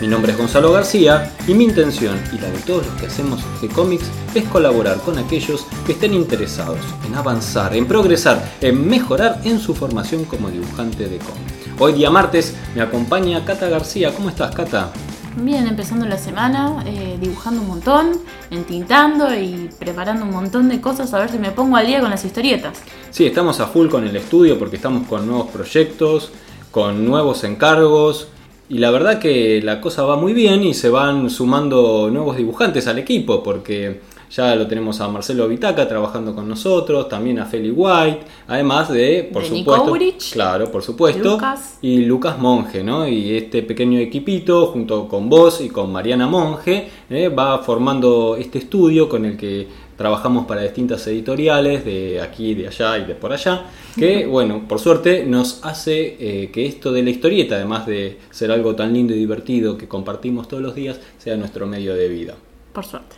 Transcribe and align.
Mi 0.00 0.06
nombre 0.06 0.32
es 0.32 0.38
Gonzalo 0.38 0.72
García 0.72 1.30
y 1.46 1.52
mi 1.52 1.64
intención 1.64 2.18
y 2.32 2.38
la 2.38 2.48
de 2.48 2.58
todos 2.60 2.86
los 2.86 2.94
que 2.96 3.06
hacemos 3.06 3.42
G-Comics 3.60 4.06
es 4.34 4.44
colaborar 4.44 4.96
con 5.00 5.18
aquellos 5.18 5.66
que 5.84 5.92
estén 5.92 6.14
interesados 6.14 6.78
en 7.06 7.14
avanzar, 7.14 7.76
en 7.76 7.86
progresar, 7.86 8.42
en 8.62 8.88
mejorar 8.88 9.42
en 9.44 9.60
su 9.60 9.74
formación 9.74 10.24
como 10.24 10.48
dibujante 10.48 11.06
de 11.06 11.18
cómics. 11.18 11.52
Hoy 11.78 11.92
día 11.92 12.10
martes 12.10 12.56
me 12.74 12.80
acompaña 12.80 13.44
Cata 13.44 13.68
García. 13.68 14.14
¿Cómo 14.14 14.30
estás, 14.30 14.54
Cata? 14.54 14.90
Bien, 15.36 15.66
empezando 15.66 16.06
la 16.06 16.16
semana, 16.16 16.82
eh, 16.86 17.18
dibujando 17.20 17.60
un 17.60 17.68
montón, 17.68 18.12
entintando 18.50 19.34
y 19.34 19.68
preparando 19.78 20.24
un 20.24 20.30
montón 20.30 20.70
de 20.70 20.80
cosas 20.80 21.12
a 21.12 21.18
ver 21.18 21.30
si 21.30 21.38
me 21.38 21.50
pongo 21.50 21.76
al 21.76 21.86
día 21.86 22.00
con 22.00 22.08
las 22.08 22.24
historietas. 22.24 22.78
Sí, 23.10 23.26
estamos 23.26 23.60
a 23.60 23.66
full 23.66 23.88
con 23.90 24.08
el 24.08 24.16
estudio 24.16 24.58
porque 24.58 24.76
estamos 24.76 25.06
con 25.06 25.26
nuevos 25.26 25.50
proyectos, 25.50 26.32
con 26.70 27.04
nuevos 27.04 27.44
encargos 27.44 28.28
y 28.70 28.78
la 28.78 28.92
verdad 28.92 29.18
que 29.18 29.60
la 29.62 29.80
cosa 29.80 30.04
va 30.04 30.14
muy 30.14 30.32
bien 30.32 30.62
y 30.62 30.74
se 30.74 30.88
van 30.88 31.28
sumando 31.28 32.08
nuevos 32.08 32.36
dibujantes 32.36 32.86
al 32.86 33.00
equipo 33.00 33.42
porque 33.42 34.00
ya 34.30 34.54
lo 34.54 34.68
tenemos 34.68 35.00
a 35.00 35.08
Marcelo 35.08 35.48
Vitaca 35.48 35.88
trabajando 35.88 36.36
con 36.36 36.48
nosotros, 36.48 37.08
también 37.08 37.40
a 37.40 37.46
Feli 37.46 37.72
White, 37.72 38.20
además 38.46 38.88
de, 38.88 39.28
por 39.32 39.42
De 39.42 39.48
supuesto, 39.48 39.84
Nico 39.84 39.90
Urich, 39.90 40.32
claro, 40.32 40.70
por 40.70 40.84
supuesto, 40.84 41.32
Lucas. 41.32 41.78
y 41.82 42.04
Lucas 42.04 42.38
Monge, 42.38 42.84
¿no? 42.84 43.08
Y 43.08 43.36
este 43.36 43.64
pequeño 43.64 43.98
equipito, 43.98 44.66
junto 44.68 45.08
con 45.08 45.28
vos 45.28 45.60
y 45.60 45.68
con 45.68 45.90
Mariana 45.90 46.28
Monge, 46.28 46.88
¿eh? 47.10 47.28
va 47.28 47.58
formando 47.58 48.36
este 48.36 48.58
estudio 48.58 49.08
con 49.08 49.24
el 49.24 49.36
que 49.36 49.66
trabajamos 50.00 50.46
para 50.46 50.62
distintas 50.62 51.06
editoriales 51.08 51.84
de 51.84 52.22
aquí, 52.22 52.54
de 52.54 52.68
allá 52.68 52.96
y 52.96 53.04
de 53.04 53.14
por 53.14 53.34
allá, 53.34 53.66
que, 53.94 54.24
bueno, 54.24 54.62
por 54.66 54.80
suerte 54.80 55.26
nos 55.26 55.62
hace 55.62 56.16
eh, 56.18 56.50
que 56.50 56.64
esto 56.64 56.90
de 56.90 57.02
la 57.02 57.10
historieta, 57.10 57.56
además 57.56 57.84
de 57.84 58.16
ser 58.30 58.50
algo 58.50 58.74
tan 58.74 58.94
lindo 58.94 59.12
y 59.12 59.18
divertido 59.18 59.76
que 59.76 59.88
compartimos 59.88 60.48
todos 60.48 60.62
los 60.62 60.74
días, 60.74 60.98
sea 61.18 61.36
nuestro 61.36 61.66
medio 61.66 61.94
de 61.94 62.08
vida. 62.08 62.34
Por 62.72 62.86
suerte. 62.86 63.16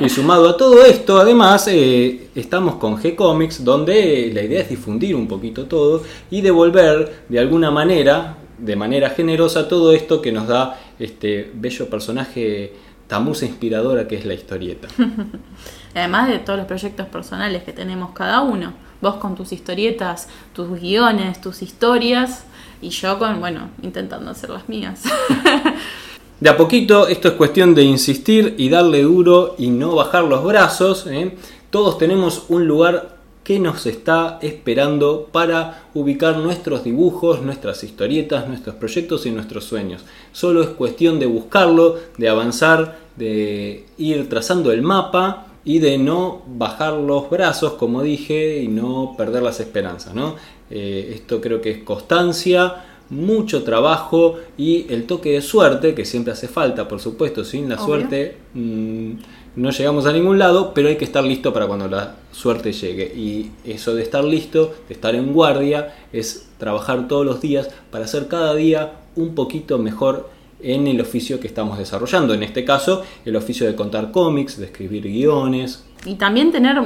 Y 0.00 0.08
sumado 0.08 0.50
a 0.50 0.56
todo 0.56 0.84
esto, 0.84 1.18
además, 1.18 1.66
eh, 1.66 2.28
estamos 2.36 2.76
con 2.76 2.96
G-Comics, 2.96 3.64
donde 3.64 4.30
la 4.32 4.42
idea 4.44 4.60
es 4.60 4.68
difundir 4.68 5.16
un 5.16 5.26
poquito 5.26 5.64
todo 5.64 6.04
y 6.30 6.40
devolver 6.40 7.24
de 7.28 7.40
alguna 7.40 7.72
manera, 7.72 8.38
de 8.58 8.76
manera 8.76 9.10
generosa, 9.10 9.66
todo 9.66 9.92
esto 9.92 10.22
que 10.22 10.30
nos 10.30 10.46
da 10.46 10.80
este 11.00 11.50
bello 11.52 11.90
personaje 11.90 12.74
tan 13.08 13.24
musa 13.24 13.44
inspiradora 13.44 14.06
que 14.06 14.14
es 14.14 14.24
la 14.24 14.34
historieta. 14.34 14.86
Además 15.94 16.28
de 16.28 16.38
todos 16.38 16.58
los 16.58 16.68
proyectos 16.68 17.06
personales 17.06 17.62
que 17.62 17.72
tenemos 17.72 18.10
cada 18.10 18.42
uno. 18.42 18.72
Vos 19.00 19.16
con 19.16 19.34
tus 19.34 19.52
historietas, 19.52 20.28
tus 20.52 20.80
guiones, 20.80 21.40
tus 21.40 21.62
historias 21.62 22.44
y 22.82 22.90
yo 22.90 23.18
con, 23.18 23.40
bueno, 23.40 23.70
intentando 23.82 24.30
hacer 24.30 24.50
las 24.50 24.68
mías. 24.68 25.02
De 26.40 26.48
a 26.48 26.56
poquito, 26.56 27.06
esto 27.06 27.28
es 27.28 27.34
cuestión 27.34 27.74
de 27.74 27.82
insistir 27.82 28.54
y 28.56 28.70
darle 28.70 29.02
duro 29.02 29.56
y 29.58 29.68
no 29.68 29.94
bajar 29.94 30.24
los 30.24 30.42
brazos. 30.42 31.06
¿eh? 31.06 31.36
Todos 31.68 31.98
tenemos 31.98 32.46
un 32.48 32.66
lugar 32.66 33.18
que 33.44 33.58
nos 33.58 33.84
está 33.84 34.38
esperando 34.40 35.28
para 35.30 35.82
ubicar 35.92 36.38
nuestros 36.38 36.82
dibujos, 36.82 37.42
nuestras 37.42 37.84
historietas, 37.84 38.48
nuestros 38.48 38.76
proyectos 38.76 39.26
y 39.26 39.32
nuestros 39.32 39.64
sueños. 39.64 40.02
Solo 40.32 40.62
es 40.62 40.68
cuestión 40.70 41.18
de 41.18 41.26
buscarlo, 41.26 41.98
de 42.16 42.28
avanzar, 42.30 42.98
de 43.16 43.84
ir 43.98 44.28
trazando 44.30 44.72
el 44.72 44.80
mapa 44.80 45.49
y 45.64 45.78
de 45.78 45.98
no 45.98 46.42
bajar 46.46 46.94
los 46.94 47.28
brazos, 47.30 47.74
como 47.74 48.02
dije, 48.02 48.62
y 48.62 48.68
no 48.68 49.14
perder 49.16 49.42
las 49.42 49.60
esperanzas. 49.60 50.14
¿no? 50.14 50.36
Eh, 50.70 51.12
esto 51.14 51.40
creo 51.40 51.60
que 51.60 51.70
es 51.70 51.78
constancia, 51.82 52.84
mucho 53.10 53.64
trabajo 53.64 54.36
y 54.56 54.86
el 54.92 55.06
toque 55.06 55.32
de 55.32 55.42
suerte, 55.42 55.94
que 55.94 56.04
siempre 56.04 56.32
hace 56.32 56.48
falta, 56.48 56.88
por 56.88 57.00
supuesto, 57.00 57.44
sin 57.44 57.68
la 57.68 57.74
Obvio. 57.74 57.86
suerte 57.86 58.36
mm, 58.54 59.12
no 59.56 59.70
llegamos 59.70 60.06
a 60.06 60.12
ningún 60.12 60.38
lado, 60.38 60.72
pero 60.72 60.88
hay 60.88 60.96
que 60.96 61.04
estar 61.04 61.24
listo 61.24 61.52
para 61.52 61.66
cuando 61.66 61.88
la 61.88 62.16
suerte 62.30 62.72
llegue. 62.72 63.12
Y 63.14 63.50
eso 63.64 63.94
de 63.94 64.02
estar 64.02 64.24
listo, 64.24 64.72
de 64.88 64.94
estar 64.94 65.14
en 65.14 65.32
guardia, 65.32 65.94
es 66.12 66.48
trabajar 66.58 67.08
todos 67.08 67.26
los 67.26 67.40
días 67.40 67.68
para 67.90 68.04
hacer 68.04 68.28
cada 68.28 68.54
día 68.54 68.92
un 69.16 69.34
poquito 69.34 69.78
mejor 69.78 70.30
en 70.62 70.86
el 70.86 71.00
oficio 71.00 71.40
que 71.40 71.46
estamos 71.46 71.78
desarrollando. 71.78 72.34
En 72.34 72.42
este 72.42 72.64
caso, 72.64 73.02
el 73.24 73.36
oficio 73.36 73.66
de 73.66 73.74
contar 73.74 74.10
cómics, 74.10 74.58
de 74.58 74.66
escribir 74.66 75.04
guiones. 75.04 75.84
y 76.06 76.14
también 76.14 76.50
tener 76.50 76.80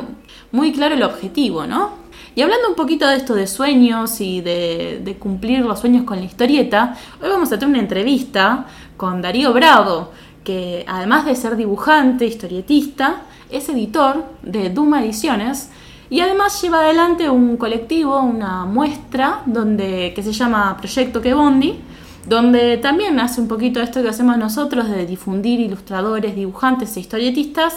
muy 0.51 0.73
claro 0.73 0.95
el 0.95 1.03
objetivo, 1.03 1.67
¿no? 1.67 2.05
Y 2.37 2.43
hablando 2.43 2.69
un 2.69 2.75
poquito 2.75 3.07
de 3.07 3.17
esto 3.17 3.35
de 3.35 3.47
sueños 3.47 4.21
y 4.21 4.41
de, 4.41 5.17
cumplir 5.21 5.61
los 5.61 5.79
sueños 5.79 6.05
con 6.05 6.19
la 6.19 6.25
historieta, 6.25 6.97
hoy 7.23 7.29
vamos 7.29 7.53
a 7.53 7.59
tener 7.59 7.69
una 7.69 7.79
entrevista 7.79 8.67
con 8.97 9.23
Darío 9.23 9.53
Bravo, 9.53 10.11
que 10.43 10.85
además 10.89 11.27
de 11.27 11.37
ser 11.37 11.57
dibujante, 11.57 12.27
historietista, 12.27 13.23
es 13.51 13.69
editor 13.69 14.25
de 14.43 14.71
Duma 14.71 15.05
Ediciones 15.05 15.71
y 16.11 16.21
además 16.21 16.61
lleva 16.61 16.81
adelante 16.81 17.31
un 17.31 17.57
colectivo, 17.57 18.21
una 18.21 18.65
muestra 18.65 19.43
donde, 19.47 20.13
que 20.15 20.23
se 20.23 20.33
llama 20.33 20.77
Proyecto 20.77 21.23
Que 21.23 21.35
Bondi, 21.35 21.79
donde 22.27 22.79
también 22.79 23.19
hace 23.21 23.41
un 23.41 23.49
poquito 23.49 23.81
esto 23.81 24.03
que 24.03 24.09
hacemos 24.09 24.39
nosotros 24.39 24.89
de 24.91 25.07
difundir 25.07 25.61
ilustradores, 25.61 26.35
dibujantes 26.35 26.97
e 26.97 27.01
historietistas 27.01 27.75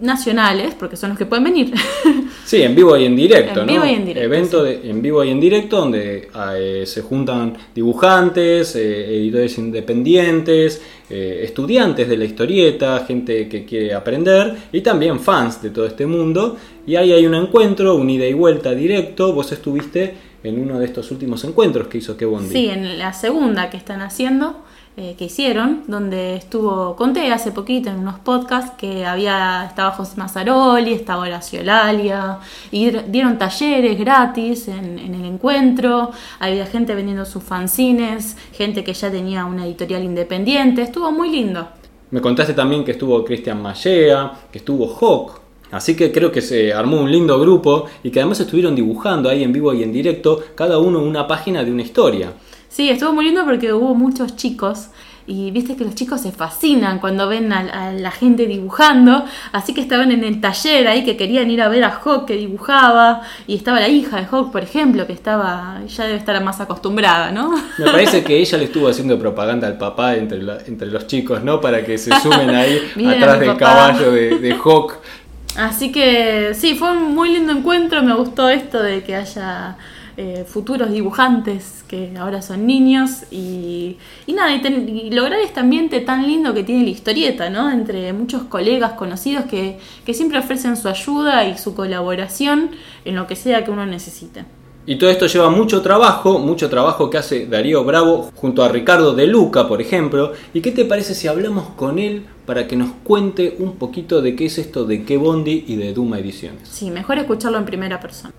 nacionales, 0.00 0.74
porque 0.78 0.96
son 0.96 1.10
los 1.10 1.18
que 1.18 1.26
pueden 1.26 1.44
venir. 1.44 1.74
Sí, 2.42 2.62
en 2.62 2.74
vivo 2.74 2.96
y 2.96 3.04
en 3.04 3.14
directo, 3.14 3.60
En 3.60 3.66
¿no? 3.66 3.72
vivo 3.74 3.84
y 3.84 3.90
en 3.90 4.04
directo, 4.06 4.24
Evento 4.24 4.64
de- 4.64 4.90
en 4.90 5.02
vivo 5.02 5.22
y 5.22 5.30
en 5.30 5.40
directo 5.40 5.76
donde 5.76 6.28
eh, 6.56 6.82
se 6.84 7.02
juntan 7.02 7.56
dibujantes, 7.72 8.74
eh, 8.74 9.18
editores 9.18 9.56
independientes, 9.58 10.82
eh, 11.08 11.42
estudiantes 11.44 12.08
de 12.08 12.16
la 12.16 12.24
historieta, 12.24 13.04
gente 13.06 13.48
que 13.48 13.64
quiere 13.64 13.94
aprender 13.94 14.56
y 14.72 14.80
también 14.80 15.20
fans 15.20 15.62
de 15.62 15.70
todo 15.70 15.86
este 15.86 16.06
mundo. 16.06 16.56
Y 16.86 16.96
ahí 16.96 17.12
hay 17.12 17.24
un 17.26 17.34
encuentro, 17.34 17.94
un 17.94 18.08
ida 18.10 18.26
y 18.26 18.32
vuelta 18.32 18.72
directo. 18.74 19.32
Vos 19.32 19.52
estuviste 19.52 20.14
en 20.42 20.60
uno 20.60 20.78
de 20.78 20.86
estos 20.86 21.10
últimos 21.10 21.44
encuentros 21.44 21.88
que 21.88 21.98
hizo 21.98 22.16
Que 22.16 22.24
Bondi. 22.24 22.50
Sí, 22.50 22.68
en 22.68 22.98
la 22.98 23.12
segunda 23.12 23.70
que 23.70 23.76
están 23.76 24.00
haciendo, 24.00 24.56
eh, 24.96 25.14
que 25.16 25.26
hicieron, 25.26 25.84
donde 25.86 26.36
estuvo, 26.36 26.96
conté 26.96 27.32
hace 27.32 27.52
poquito 27.52 27.90
en 27.90 28.00
unos 28.00 28.18
podcasts 28.18 28.72
que 28.76 29.06
había, 29.06 29.64
estaba 29.66 29.92
José 29.92 30.16
Mazzaroli, 30.16 30.92
estaba 30.92 31.22
Horacio 31.22 31.62
Lalia, 31.62 32.38
y 32.70 32.90
dieron 32.90 33.38
talleres 33.38 33.98
gratis 33.98 34.68
en, 34.68 34.98
en 34.98 35.14
el 35.14 35.24
encuentro, 35.24 36.10
había 36.38 36.66
gente 36.66 36.94
vendiendo 36.94 37.24
sus 37.24 37.42
fanzines, 37.42 38.36
gente 38.52 38.82
que 38.82 38.92
ya 38.92 39.10
tenía 39.10 39.44
una 39.44 39.64
editorial 39.64 40.02
independiente, 40.02 40.82
estuvo 40.82 41.12
muy 41.12 41.30
lindo. 41.30 41.68
Me 42.10 42.20
contaste 42.20 42.54
también 42.54 42.84
que 42.84 42.90
estuvo 42.90 43.24
Cristian 43.24 43.62
Mallea, 43.62 44.32
que 44.50 44.58
estuvo 44.58 44.88
Hawk. 44.88 45.39
Así 45.72 45.94
que 45.96 46.10
creo 46.12 46.32
que 46.32 46.40
se 46.40 46.72
armó 46.72 47.00
un 47.00 47.10
lindo 47.10 47.38
grupo 47.38 47.86
y 48.02 48.10
que 48.10 48.20
además 48.20 48.40
estuvieron 48.40 48.74
dibujando 48.74 49.28
ahí 49.28 49.42
en 49.44 49.52
vivo 49.52 49.72
y 49.74 49.82
en 49.82 49.92
directo, 49.92 50.42
cada 50.54 50.78
uno 50.78 50.98
una 51.00 51.26
página 51.26 51.62
de 51.64 51.70
una 51.72 51.82
historia. 51.82 52.32
Sí, 52.68 52.88
estuvo 52.88 53.12
muy 53.12 53.24
lindo 53.24 53.44
porque 53.44 53.72
hubo 53.72 53.94
muchos 53.94 54.36
chicos 54.36 54.88
y 55.26 55.50
viste 55.52 55.76
que 55.76 55.84
los 55.84 55.94
chicos 55.94 56.22
se 56.22 56.32
fascinan 56.32 56.98
cuando 56.98 57.28
ven 57.28 57.52
a, 57.52 57.88
a 57.88 57.92
la 57.92 58.10
gente 58.10 58.46
dibujando, 58.46 59.24
así 59.52 59.74
que 59.74 59.80
estaban 59.80 60.10
en 60.10 60.24
el 60.24 60.40
taller 60.40 60.88
ahí 60.88 61.04
que 61.04 61.16
querían 61.16 61.48
ir 61.50 61.62
a 61.62 61.68
ver 61.68 61.84
a 61.84 61.90
Hawk 61.90 62.26
que 62.26 62.36
dibujaba 62.36 63.22
y 63.46 63.54
estaba 63.54 63.78
la 63.78 63.88
hija 63.88 64.16
de 64.16 64.26
Hawk, 64.30 64.50
por 64.50 64.62
ejemplo, 64.62 65.06
que 65.06 65.12
estaba 65.12 65.80
ya 65.86 66.04
debe 66.04 66.16
estar 66.18 66.42
más 66.42 66.60
acostumbrada, 66.60 67.30
¿no? 67.30 67.54
Me 67.78 67.84
parece 67.92 68.24
que 68.24 68.38
ella 68.38 68.58
le 68.58 68.64
estuvo 68.64 68.88
haciendo 68.88 69.18
propaganda 69.20 69.68
al 69.68 69.78
papá 69.78 70.16
entre, 70.16 70.42
la- 70.42 70.58
entre 70.66 70.88
los 70.88 71.06
chicos, 71.06 71.44
¿no? 71.44 71.60
Para 71.60 71.84
que 71.84 71.96
se 71.98 72.10
sumen 72.20 72.50
ahí 72.50 72.78
atrás 73.06 73.38
del 73.38 73.48
papá. 73.50 73.58
caballo 73.58 74.10
de, 74.12 74.38
de 74.38 74.52
Hawk. 74.54 74.94
Así 75.56 75.90
que 75.90 76.52
sí, 76.54 76.74
fue 76.76 76.92
un 76.92 77.14
muy 77.14 77.30
lindo 77.30 77.52
encuentro, 77.52 78.02
me 78.02 78.14
gustó 78.14 78.48
esto 78.48 78.80
de 78.82 79.02
que 79.02 79.16
haya 79.16 79.76
eh, 80.16 80.44
futuros 80.46 80.90
dibujantes 80.92 81.84
que 81.88 82.14
ahora 82.18 82.40
son 82.40 82.66
niños 82.66 83.24
y, 83.32 83.98
y 84.26 84.32
nada, 84.32 84.54
y, 84.54 84.62
ten- 84.62 84.88
y 84.88 85.10
lograr 85.10 85.40
este 85.40 85.58
ambiente 85.60 86.00
tan 86.00 86.24
lindo 86.26 86.54
que 86.54 86.62
tiene 86.62 86.84
la 86.84 86.90
historieta, 86.90 87.50
¿no? 87.50 87.68
Entre 87.70 88.12
muchos 88.12 88.44
colegas 88.44 88.92
conocidos 88.92 89.46
que, 89.46 89.78
que 90.06 90.14
siempre 90.14 90.38
ofrecen 90.38 90.76
su 90.76 90.88
ayuda 90.88 91.44
y 91.46 91.58
su 91.58 91.74
colaboración 91.74 92.70
en 93.04 93.16
lo 93.16 93.26
que 93.26 93.34
sea 93.34 93.64
que 93.64 93.72
uno 93.72 93.86
necesite. 93.86 94.44
Y 94.90 94.96
todo 94.96 95.08
esto 95.08 95.28
lleva 95.28 95.50
mucho 95.50 95.82
trabajo, 95.82 96.40
mucho 96.40 96.68
trabajo 96.68 97.08
que 97.08 97.16
hace 97.16 97.46
Darío 97.46 97.84
Bravo 97.84 98.32
junto 98.34 98.64
a 98.64 98.68
Ricardo 98.68 99.14
De 99.14 99.24
Luca, 99.28 99.68
por 99.68 99.80
ejemplo. 99.80 100.32
¿Y 100.52 100.62
qué 100.62 100.72
te 100.72 100.84
parece 100.84 101.14
si 101.14 101.28
hablamos 101.28 101.68
con 101.76 102.00
él 102.00 102.26
para 102.44 102.66
que 102.66 102.74
nos 102.74 102.90
cuente 103.04 103.54
un 103.60 103.76
poquito 103.76 104.20
de 104.20 104.34
qué 104.34 104.46
es 104.46 104.58
esto 104.58 104.84
de 104.84 105.04
qué 105.04 105.16
Bondi 105.16 105.62
y 105.68 105.76
de 105.76 105.92
Duma 105.92 106.18
Ediciones? 106.18 106.68
Sí, 106.68 106.90
mejor 106.90 107.18
escucharlo 107.18 107.58
en 107.58 107.66
primera 107.66 108.00
persona. 108.00 108.34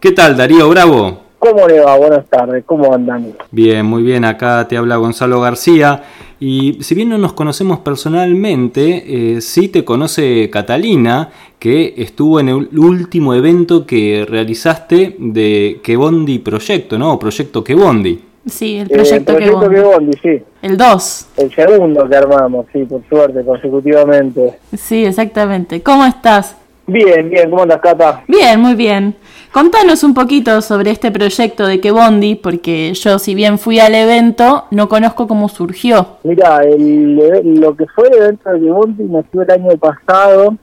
¿Qué 0.00 0.12
tal, 0.12 0.38
Darío 0.38 0.70
Bravo? 0.70 1.29
¿Cómo 1.40 1.66
le 1.66 1.80
va? 1.80 1.96
Buenas 1.96 2.26
tardes, 2.26 2.62
¿cómo 2.66 2.92
andan? 2.92 3.32
Bien, 3.50 3.86
muy 3.86 4.02
bien, 4.02 4.26
acá 4.26 4.68
te 4.68 4.76
habla 4.76 4.96
Gonzalo 4.96 5.40
García. 5.40 6.02
Y 6.38 6.76
si 6.82 6.94
bien 6.94 7.08
no 7.08 7.16
nos 7.16 7.32
conocemos 7.32 7.78
personalmente, 7.78 9.04
eh, 9.36 9.40
sí 9.40 9.68
te 9.68 9.82
conoce 9.82 10.50
Catalina, 10.50 11.30
que 11.58 11.94
estuvo 11.96 12.40
en 12.40 12.50
el 12.50 12.68
último 12.78 13.32
evento 13.32 13.86
que 13.86 14.26
realizaste 14.28 15.16
de 15.18 15.80
Que 15.82 15.96
Bondi 15.96 16.40
Proyecto, 16.40 16.98
¿no? 16.98 17.14
O 17.14 17.18
Proyecto 17.18 17.64
Que 17.64 17.74
Bondi. 17.74 18.20
Sí, 18.46 18.76
el 18.76 18.90
proyecto, 18.90 19.32
eh, 19.32 19.36
el 19.36 19.50
proyecto 19.50 19.70
que, 19.70 19.80
Bondi. 19.80 20.18
sí. 20.22 20.42
El 20.60 20.76
2. 20.76 21.26
El 21.38 21.54
segundo 21.54 22.06
que 22.06 22.16
armamos, 22.16 22.66
sí, 22.70 22.84
por 22.84 23.02
suerte, 23.08 23.42
consecutivamente. 23.46 24.58
Sí, 24.76 25.06
exactamente. 25.06 25.82
¿Cómo 25.82 26.04
estás? 26.04 26.54
Bien, 26.86 27.30
bien, 27.30 27.48
¿cómo 27.48 27.62
andas, 27.62 27.80
Cata? 27.80 28.24
Bien, 28.28 28.60
muy 28.60 28.74
bien. 28.74 29.14
Contanos 29.52 30.04
un 30.04 30.14
poquito 30.14 30.60
sobre 30.60 30.92
este 30.92 31.10
proyecto 31.10 31.66
de 31.66 31.80
Que 31.80 31.90
Bondi, 31.90 32.36
porque 32.36 32.94
yo, 32.94 33.18
si 33.18 33.34
bien 33.34 33.58
fui 33.58 33.80
al 33.80 33.96
evento, 33.96 34.66
no 34.70 34.88
conozco 34.88 35.26
cómo 35.26 35.48
surgió. 35.48 36.18
Mira, 36.22 36.60
lo 36.62 37.74
que 37.74 37.86
fue 37.86 38.08
el 38.08 38.14
evento 38.14 38.48
de 38.48 38.60
Que 38.60 38.70
Bondi 38.70 39.04
nació 39.04 39.42
el 39.42 39.50
año 39.50 39.76
pasado. 39.76 40.54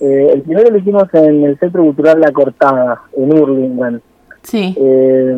Eh, 0.00 0.30
el 0.34 0.42
primero 0.42 0.68
lo 0.68 0.78
hicimos 0.78 1.04
en 1.12 1.44
el 1.44 1.58
Centro 1.60 1.84
Cultural 1.84 2.20
La 2.20 2.32
Cortada, 2.32 3.02
en 3.16 3.32
Hurlingham. 3.32 4.00
Sí. 4.42 4.74
Eh, 4.76 5.36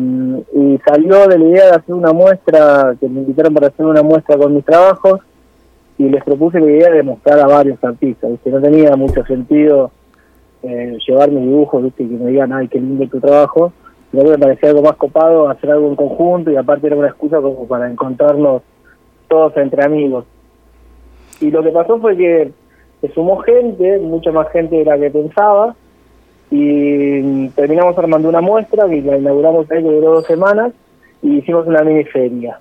y 0.55 0.79
salió 0.83 1.27
de 1.27 1.37
la 1.37 1.45
idea 1.45 1.65
de 1.65 1.71
hacer 1.75 1.93
una 1.93 2.11
muestra, 2.11 2.95
que 2.99 3.07
me 3.07 3.19
invitaron 3.19 3.53
para 3.53 3.67
hacer 3.67 3.85
una 3.85 4.01
muestra 4.01 4.37
con 4.37 4.55
mis 4.55 4.65
trabajos, 4.65 5.19
y 5.99 6.09
les 6.09 6.23
propuse 6.23 6.59
la 6.59 6.65
idea 6.65 6.89
de 6.89 7.03
mostrar 7.03 7.39
a 7.39 7.45
varios 7.45 7.81
artistas, 7.83 8.31
que 8.43 8.49
no 8.49 8.59
tenía 8.59 8.95
mucho 8.95 9.23
sentido 9.25 9.91
eh, 10.63 10.97
llevar 11.07 11.31
mis 11.31 11.43
dibujos, 11.43 11.83
¿viste? 11.83 12.03
y 12.03 12.07
que 12.07 12.15
me 12.15 12.31
digan, 12.31 12.53
ay, 12.53 12.67
qué 12.67 12.79
lindo 12.79 13.07
tu 13.07 13.19
trabajo, 13.19 13.71
que 14.11 14.23
me 14.23 14.37
parecía 14.37 14.69
algo 14.69 14.81
más 14.81 14.95
copado 14.95 15.49
hacer 15.49 15.71
algo 15.71 15.87
en 15.89 15.95
conjunto 15.95 16.51
y 16.51 16.55
aparte 16.55 16.87
era 16.87 16.95
una 16.95 17.09
excusa 17.09 17.41
como 17.41 17.67
para 17.67 17.89
encontrarnos 17.89 18.61
todos 19.27 19.55
entre 19.57 19.83
amigos. 19.83 20.25
Y 21.39 21.51
lo 21.51 21.61
que 21.61 21.69
pasó 21.69 21.99
fue 21.99 22.17
que 22.17 22.51
se 23.01 23.13
sumó 23.13 23.37
gente, 23.39 23.99
mucha 23.99 24.31
más 24.31 24.49
gente 24.51 24.77
de 24.77 24.85
la 24.85 24.97
que 24.97 25.11
pensaba, 25.11 25.75
y 26.49 27.49
terminamos 27.49 27.97
armando 27.97 28.29
una 28.29 28.41
muestra 28.41 28.87
que 28.87 29.01
la 29.01 29.17
inauguramos 29.17 29.69
ahí 29.69 29.83
que 29.83 29.89
duró 29.89 30.13
dos 30.13 30.25
semanas 30.25 30.71
y 31.21 31.37
hicimos 31.37 31.67
una 31.67 31.83
mini 31.83 32.05
feria. 32.05 32.59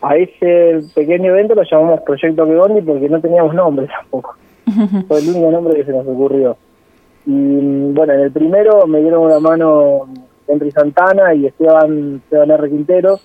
A 0.00 0.16
ese 0.16 0.80
pequeño 0.94 1.32
evento 1.32 1.54
lo 1.54 1.62
llamamos 1.62 2.00
Proyecto 2.02 2.46
Quebondi 2.46 2.80
porque 2.80 3.08
no 3.08 3.20
teníamos 3.20 3.54
nombre 3.54 3.86
tampoco. 3.86 4.36
Fue 5.08 5.18
el 5.18 5.28
único 5.28 5.50
nombre 5.50 5.74
que 5.74 5.84
se 5.84 5.92
nos 5.92 6.06
ocurrió. 6.06 6.56
Y 7.26 7.92
bueno, 7.92 8.12
en 8.12 8.20
el 8.20 8.32
primero 8.32 8.86
me 8.86 9.00
dieron 9.00 9.22
una 9.24 9.40
mano 9.40 10.08
Henry 10.48 10.70
Santana 10.70 11.34
y 11.34 11.46
Esteban, 11.46 12.22
Esteban 12.24 12.50
R. 12.50 12.68
Quintero, 12.68 13.20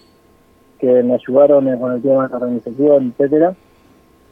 que 0.80 1.04
me 1.04 1.16
ayudaron 1.16 1.80
con 1.80 1.94
el 1.94 2.02
tema 2.02 2.24
de 2.24 2.30
la 2.30 2.38
organización, 2.38 3.14
etcétera. 3.18 3.56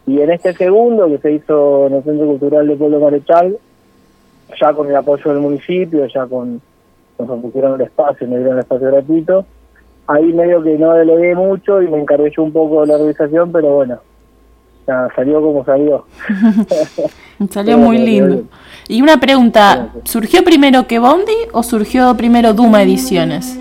Y 0.05 0.19
en 0.19 0.31
este 0.31 0.53
segundo, 0.53 1.07
que 1.07 1.17
se 1.19 1.31
hizo 1.31 1.87
en 1.87 1.93
el 1.93 2.03
Centro 2.03 2.27
Cultural 2.27 2.67
de 2.67 2.75
Pueblo 2.75 2.99
Marechal, 2.99 3.57
ya 4.59 4.73
con 4.73 4.87
el 4.87 4.95
apoyo 4.95 5.31
del 5.31 5.39
municipio, 5.39 6.05
ya 6.05 6.27
con 6.27 6.61
nos 7.19 7.41
pusieron 7.41 7.79
el 7.79 7.87
espacio, 7.87 8.27
me 8.27 8.37
dieron 8.37 8.55
el 8.55 8.59
espacio 8.59 8.87
gratuito, 8.87 9.45
ahí 10.07 10.33
medio 10.33 10.61
que 10.61 10.77
no 10.77 10.93
delegué 10.93 11.35
mucho 11.35 11.81
y 11.81 11.87
me 11.87 11.99
encargué 11.99 12.31
yo 12.35 12.43
un 12.43 12.51
poco 12.51 12.81
de 12.81 12.87
la 12.87 12.95
organización, 12.95 13.51
pero 13.51 13.75
bueno, 13.75 13.99
ya 14.87 15.07
salió 15.15 15.41
como 15.41 15.63
salió. 15.65 16.05
salió 17.49 17.77
muy 17.77 17.97
lindo. 17.97 18.43
Y 18.87 19.01
una 19.01 19.19
pregunta, 19.19 19.89
¿surgió 20.03 20.43
primero 20.43 20.87
que 20.87 20.99
Bondi 20.99 21.35
o 21.53 21.63
surgió 21.63 22.15
primero 22.17 22.53
Duma 22.53 22.83
Ediciones? 22.83 23.57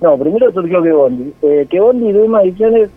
No, 0.00 0.16
primero 0.16 0.52
surgió 0.52 0.82
que 0.82 0.92
Bondi. 0.92 1.32
Eh, 1.42 1.66
que 1.68 1.80
Bondi 1.80 2.08
y 2.08 2.12
Duma 2.12 2.42
Ediciones 2.42 2.90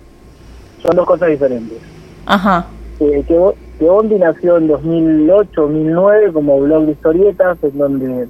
son 0.81 0.95
dos 0.95 1.05
cosas 1.05 1.29
diferentes. 1.29 1.79
Ajá. 2.25 2.67
Eh, 2.99 3.23
que, 3.27 3.85
Bondi 3.85 4.15
nació 4.15 4.57
en 4.57 4.69
2008-2009 4.69 6.33
como 6.33 6.59
blog 6.59 6.85
de 6.85 6.91
historietas, 6.91 7.57
en 7.63 7.77
donde 7.77 8.27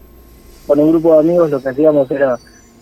con 0.66 0.80
un 0.80 0.92
grupo 0.92 1.14
de 1.14 1.20
amigos 1.20 1.50
lo 1.50 1.62
que 1.62 1.70
hacíamos 1.70 2.12
era 2.12 2.38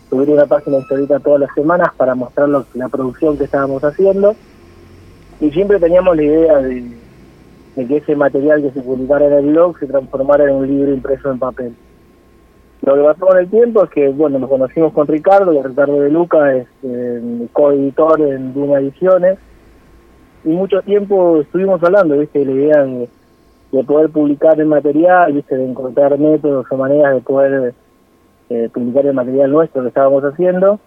subir 0.10 0.30
una 0.30 0.46
página 0.46 0.78
de 0.78 0.82
historietas 0.84 1.22
todas 1.22 1.42
las 1.42 1.54
semanas 1.54 1.90
para 1.96 2.16
mostrar 2.16 2.50
la 2.50 2.90
producción 2.90 3.38
que 3.38 3.44
estábamos 3.44 3.84
haciendo. 3.84 4.36
Y 5.40 5.52
siempre 5.52 5.80
teníamos 5.80 6.16
la 6.16 6.24
idea 6.24 6.58
de 6.62 7.88
que 7.88 7.98
ese 7.98 8.16
material 8.16 8.62
que 8.62 8.72
se 8.72 8.82
publicara 8.82 9.28
en 9.28 9.34
el 9.34 9.46
blog 9.48 9.78
se 9.80 9.88
transformara 9.88 10.46
en 10.46 10.56
un 10.56 10.68
libro 10.68 10.94
impreso 10.94 11.32
en 11.32 11.40
papel. 11.40 11.76
Lo 12.86 12.96
que 12.96 13.02
pasó 13.02 13.26
con 13.26 13.38
el 13.38 13.50
tiempo 13.50 13.84
es 13.84 13.90
que, 13.90 14.10
bueno, 14.10 14.38
nos 14.38 14.50
conocimos 14.50 14.94
con 14.94 15.08
Ricardo, 15.08 15.52
y 15.54 15.62
Ricardo 15.62 16.02
de 16.02 16.10
Luca 16.12 16.56
es 16.56 16.68
eh, 16.84 17.48
coeditor 17.52 18.22
en 18.22 18.54
Duma 18.54 18.80
Ediciones, 18.80 19.40
y 20.44 20.50
mucho 20.50 20.82
tiempo 20.84 21.42
estuvimos 21.42 21.82
hablando, 21.84 22.18
viste, 22.20 22.40
de 22.40 22.46
la 22.46 22.52
idea 22.52 22.84
de, 22.84 23.10
poder 23.86 24.10
publicar 24.10 24.60
el 24.60 24.68
material, 24.68 25.34
viste, 25.34 25.58
de 25.58 25.66
encontrar 25.66 26.18
métodos 26.18 26.66
o 26.70 26.78
maneras 26.78 27.16
de 27.16 27.22
poder 27.22 27.74
eh, 28.50 28.70
publicar 28.72 29.06
el 29.08 29.14
material 29.14 29.52
nuestro 29.52 29.82
que 29.82 29.88
estábamos 29.90 30.24
haciendo, 30.24 30.80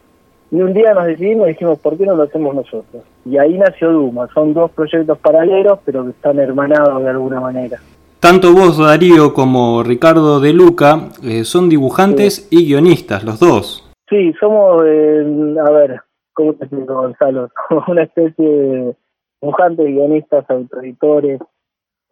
y 0.51 0.61
un 0.61 0.73
día 0.73 0.95
nos 0.95 1.07
decidimos 1.07 1.47
y 1.47 1.51
dijimos, 1.51 1.79
¿por 1.79 1.97
qué 1.99 2.07
no 2.07 2.15
lo 2.15 2.23
hacemos 2.23 2.55
nosotros? 2.55 3.03
Y 3.25 3.37
ahí 3.37 3.59
nació 3.59 3.93
Duma. 3.93 4.29
Son 4.33 4.55
dos 4.55 4.71
proyectos 4.71 5.19
paralelos, 5.19 5.79
pero 5.85 6.05
que 6.05 6.11
están 6.11 6.39
hermanados 6.39 7.03
de 7.03 7.11
alguna 7.11 7.41
manera. 7.41 7.79
Tanto 8.21 8.53
vos, 8.53 8.79
Darío, 8.79 9.35
como 9.35 9.83
Ricardo 9.83 10.41
de 10.41 10.53
Luca 10.53 11.11
eh, 11.23 11.45
son 11.45 11.69
dibujantes 11.69 12.49
y 12.51 12.67
guionistas, 12.67 13.23
los 13.25 13.39
dos. 13.39 13.89
Sí, 14.09 14.33
somos, 14.41 14.85
eh, 14.87 15.55
a 15.65 15.71
ver, 15.71 16.01
¿cómo 16.33 16.55
te 16.55 16.65
explico, 16.65 16.95
Gonzalo? 16.95 17.49
Somos 17.69 17.87
una 17.89 18.05
especie 18.05 18.49
de 18.49 18.97
dibujantes, 19.41 19.87
guionistas, 19.87 20.49
autoeditores, 20.49 21.41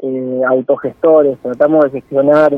eh, 0.01 0.41
autogestores. 0.47 1.39
Tratamos 1.39 1.85
de 1.85 1.91
gestionar 1.91 2.53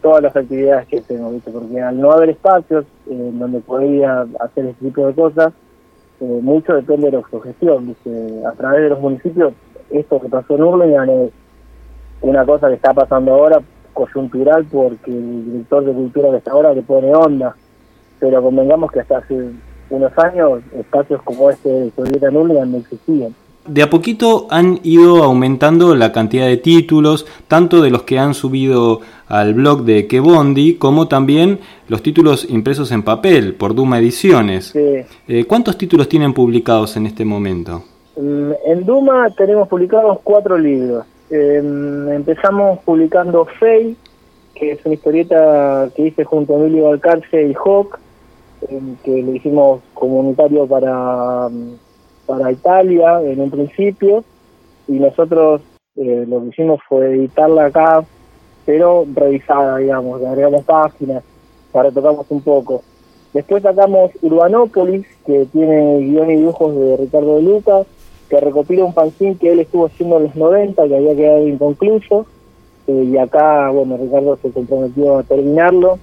todas 0.00 0.22
las 0.22 0.36
actividades 0.36 0.86
que 0.88 1.00
tengo, 1.00 1.30
¿viste? 1.30 1.50
porque 1.50 1.80
al 1.80 2.00
no 2.00 2.12
haber 2.12 2.30
espacios 2.30 2.84
en 3.08 3.38
donde 3.38 3.60
podía 3.60 4.26
hacer 4.40 4.66
este 4.66 4.86
tipo 4.86 5.06
de 5.06 5.14
cosas, 5.14 5.52
eh, 6.20 6.40
mucho 6.42 6.74
depende 6.74 7.06
de 7.06 7.12
la 7.12 7.18
autogestión. 7.18 7.88
¿viste? 7.88 8.42
A 8.46 8.52
través 8.52 8.82
de 8.82 8.88
los 8.90 9.00
municipios, 9.00 9.52
esto 9.90 10.20
que 10.20 10.28
pasó 10.28 10.56
en 10.56 10.62
Urlingan 10.62 11.10
es 11.10 11.30
una 12.20 12.44
cosa 12.44 12.68
que 12.68 12.74
está 12.74 12.92
pasando 12.92 13.34
ahora 13.34 13.60
coyuntural 13.92 14.64
porque 14.70 15.10
el 15.10 15.44
director 15.44 15.84
de 15.84 15.92
cultura 15.92 16.30
que 16.30 16.36
está 16.36 16.52
ahora 16.52 16.72
le 16.72 16.82
pone 16.82 17.14
onda, 17.14 17.56
pero 18.20 18.42
convengamos 18.42 18.92
que 18.92 19.00
hasta 19.00 19.18
hace 19.18 19.50
unos 19.90 20.18
años 20.18 20.60
espacios 20.76 21.22
como 21.22 21.50
este 21.50 21.68
de 21.68 21.86
Historieta 21.86 22.28
en 22.28 22.36
Urlingan 22.36 22.72
no 22.72 22.78
existían 22.78 23.34
de 23.68 23.82
a 23.82 23.90
poquito 23.90 24.46
han 24.50 24.80
ido 24.82 25.22
aumentando 25.22 25.94
la 25.94 26.10
cantidad 26.10 26.46
de 26.46 26.56
títulos, 26.56 27.26
tanto 27.48 27.82
de 27.82 27.90
los 27.90 28.02
que 28.02 28.18
han 28.18 28.34
subido 28.34 29.00
al 29.28 29.54
blog 29.54 29.84
de 29.84 30.06
Kebondi, 30.06 30.74
como 30.74 31.08
también 31.08 31.60
los 31.88 32.02
títulos 32.02 32.48
impresos 32.48 32.90
en 32.92 33.02
papel 33.02 33.54
por 33.54 33.74
Duma 33.74 33.98
Ediciones. 33.98 34.74
Eh, 34.74 35.44
¿Cuántos 35.46 35.76
títulos 35.76 36.08
tienen 36.08 36.32
publicados 36.32 36.96
en 36.96 37.06
este 37.06 37.24
momento? 37.24 37.84
Mm, 38.16 38.52
en 38.66 38.84
Duma 38.84 39.28
tenemos 39.36 39.68
publicados 39.68 40.18
cuatro 40.24 40.56
libros. 40.58 41.04
Em, 41.30 42.08
empezamos 42.08 42.78
publicando 42.80 43.44
Fey, 43.44 43.96
que 44.54 44.72
es 44.72 44.84
una 44.84 44.94
historieta 44.94 45.88
que 45.94 46.08
hice 46.08 46.24
junto 46.24 46.54
a 46.54 46.58
Emilio 46.58 46.88
Alcarce 46.88 47.46
y 47.46 47.54
Hawk, 47.54 47.98
em, 48.68 48.96
que 49.04 49.22
lo 49.22 49.34
hicimos 49.34 49.82
comunitario 49.94 50.66
para 50.66 51.48
para 52.28 52.52
Italia 52.52 53.22
en 53.22 53.40
un 53.40 53.50
principio 53.50 54.22
y 54.86 54.92
nosotros 54.92 55.62
eh, 55.96 56.26
lo 56.28 56.42
que 56.42 56.48
hicimos 56.48 56.80
fue 56.86 57.14
editarla 57.14 57.66
acá, 57.66 58.04
pero 58.68 59.06
revisada, 59.14 59.78
digamos, 59.78 60.22
agregamos 60.22 60.62
páginas, 60.64 61.24
la 61.72 61.84
retocamos 61.84 62.26
un 62.28 62.42
poco. 62.42 62.82
Después 63.32 63.62
sacamos 63.62 64.10
Urbanópolis, 64.20 65.06
que 65.24 65.46
tiene 65.46 66.00
guion 66.00 66.30
y 66.30 66.36
dibujos 66.36 66.76
de 66.76 66.98
Ricardo 66.98 67.36
de 67.36 67.42
Lucas, 67.44 67.86
que 68.28 68.38
recopila 68.38 68.84
un 68.84 68.92
fanzine 68.92 69.36
que 69.36 69.52
él 69.52 69.60
estuvo 69.60 69.86
haciendo 69.86 70.18
en 70.18 70.24
los 70.24 70.36
90, 70.36 70.86
que 70.86 70.96
había 70.96 71.16
quedado 71.16 71.48
inconcluso, 71.48 72.26
eh, 72.88 73.08
y 73.10 73.16
acá, 73.16 73.70
bueno, 73.70 73.96
Ricardo 73.96 74.36
se 74.42 74.50
comprometió 74.50 75.16
a 75.16 75.22
terminarlo, 75.22 75.98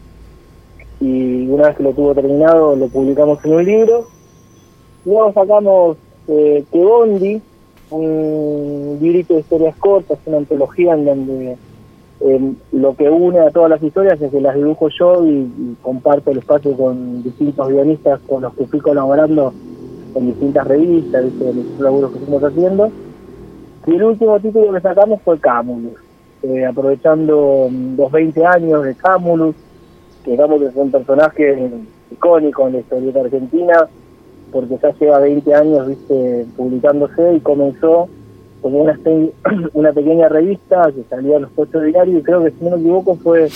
y 0.99 1.47
una 1.47 1.67
vez 1.67 1.77
que 1.77 1.83
lo 1.83 1.93
tuvo 1.93 2.15
terminado, 2.15 2.75
lo 2.75 2.87
publicamos 2.87 3.45
en 3.45 3.53
un 3.53 3.63
libro. 3.63 4.07
Luego 5.05 5.31
sacamos 5.33 5.97
eh, 6.29 6.65
que 6.71 6.83
Bondi, 6.83 7.39
un 7.91 8.97
librito 8.99 9.35
de 9.35 9.41
historias 9.41 9.75
cortas, 9.75 10.17
una 10.25 10.37
antología 10.37 10.95
en 10.95 11.05
donde 11.05 11.57
eh, 12.21 12.53
lo 12.71 12.95
que 12.95 13.09
une 13.09 13.39
a 13.39 13.51
todas 13.51 13.69
las 13.69 13.83
historias 13.83 14.21
es 14.21 14.31
que 14.31 14.39
las 14.39 14.55
dibujo 14.55 14.87
yo 14.89 15.25
y, 15.25 15.75
comparto 15.81 16.31
el 16.31 16.37
espacio 16.37 16.75
con 16.75 17.21
distintos 17.23 17.67
guionistas 17.67 18.19
con 18.27 18.41
los 18.41 18.53
que 18.53 18.65
fui 18.65 18.79
colaborando 18.79 19.53
en 20.15 20.27
distintas 20.27 20.65
revistas, 20.65 21.23
en 21.23 21.57
los 21.57 21.79
laburos 21.79 22.11
que 22.11 22.19
estamos 22.19 22.43
haciendo. 22.43 22.91
Y 23.85 23.95
el 23.95 24.03
último 24.03 24.39
título 24.39 24.73
que 24.73 24.81
sacamos 24.81 25.21
fue 25.23 25.39
Camulus, 25.39 25.93
eh, 26.41 26.65
aprovechando 26.65 27.67
mm, 27.69 27.97
los 27.97 28.11
20 28.11 28.45
años 28.45 28.83
de 28.83 28.95
Camulus, 28.95 29.55
que 30.23 30.37
Camulus 30.37 30.69
es 30.69 30.75
un 30.75 30.91
personaje 30.91 31.69
icónico 32.11 32.67
en 32.67 32.73
la 32.73 32.79
historieta 32.79 33.19
argentina, 33.19 33.87
porque 34.51 34.77
ya 34.81 34.93
lleva 34.93 35.19
20 35.19 35.53
años 35.53 35.87
viste 35.87 36.45
publicándose 36.55 37.35
y 37.35 37.39
comenzó 37.41 38.07
como 38.61 38.79
una, 38.79 38.99
una 39.73 39.93
pequeña 39.93 40.29
revista 40.29 40.91
que 40.91 41.03
salía 41.09 41.37
en 41.37 41.43
los 41.43 41.51
puestos 41.51 41.83
diarios 41.83 42.19
y 42.19 42.23
creo 42.23 42.43
que 42.43 42.51
si 42.51 42.63
no 42.63 42.71
me 42.71 42.77
equivoco 42.77 43.15
fue 43.15 43.49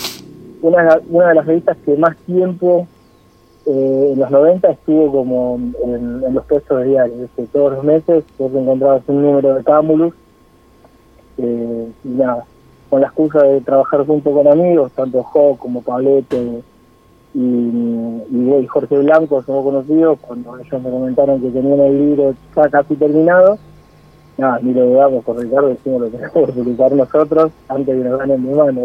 una, 0.62 1.00
una 1.08 1.28
de 1.28 1.34
las 1.34 1.46
revistas 1.46 1.76
que 1.84 1.96
más 1.96 2.16
tiempo 2.18 2.86
eh, 3.66 4.10
en 4.12 4.18
los 4.18 4.30
90 4.30 4.70
estuvo 4.70 5.12
como 5.12 5.60
en, 5.84 6.34
los 6.34 6.44
puestos 6.46 6.84
diarios, 6.84 7.30
todos 7.52 7.74
los 7.74 7.84
meses 7.84 8.24
vos 8.38 8.52
encontrabas 8.54 9.02
un 9.06 9.22
número 9.22 9.54
de 9.54 9.64
Camulus 9.64 10.14
eh, 11.38 11.88
y 12.04 12.08
nada, 12.08 12.44
con 12.88 13.00
la 13.00 13.08
excusa 13.08 13.42
de 13.42 13.60
trabajar 13.60 14.06
junto 14.06 14.32
con 14.32 14.48
amigos, 14.48 14.92
tanto 14.92 15.22
Jo 15.22 15.56
como 15.58 15.82
Pablete 15.82 16.62
y, 17.34 17.38
y, 17.38 18.66
Jorge 18.66 18.98
Blanco, 18.98 19.42
somos 19.42 19.64
conocidos, 19.64 20.18
cuando 20.20 20.58
ellos 20.58 20.82
me 20.82 20.90
comentaron 20.90 21.40
que 21.40 21.50
tenían 21.50 21.80
el 21.80 21.98
libro 21.98 22.34
ya 22.56 22.68
casi 22.68 22.96
terminado, 22.96 23.58
nada, 24.40 24.58
ni 24.62 24.72
lo 24.72 24.86
dudamos 24.86 25.24
con 25.24 25.40
Ricardo, 25.40 25.68
decimos 25.68 26.00
lo 26.00 26.10
que 26.10 26.18
tenemos 26.18 26.46
que 26.46 26.52
publicar 26.52 26.92
nosotros 26.92 27.52
antes 27.68 27.96
de 27.96 28.02
que 28.02 28.08
nos 28.08 28.18
ganen 28.18 28.42
mi 28.42 28.54
mano, 28.54 28.82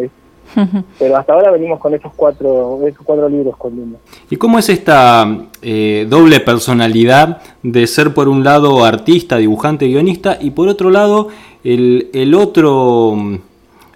Pero 1.00 1.18
hasta 1.18 1.34
ahora 1.34 1.52
venimos 1.52 1.80
con 1.80 1.94
esos 1.94 2.14
cuatro, 2.16 2.80
esos 2.86 3.02
cuatro 3.04 3.28
libros 3.28 3.58
con 3.58 3.76
Luna. 3.76 3.98
¿Y 4.30 4.36
cómo 4.36 4.60
es 4.60 4.70
esta 4.70 5.28
eh, 5.62 6.06
doble 6.08 6.40
personalidad 6.40 7.42
de 7.64 7.88
ser 7.88 8.14
por 8.14 8.28
un 8.28 8.44
lado 8.44 8.86
artista, 8.86 9.38
dibujante, 9.38 9.88
guionista 9.88 10.38
y 10.40 10.52
por 10.52 10.68
otro 10.68 10.92
lado 10.92 11.30
el, 11.64 12.10
el 12.14 12.36
otro, 12.36 13.18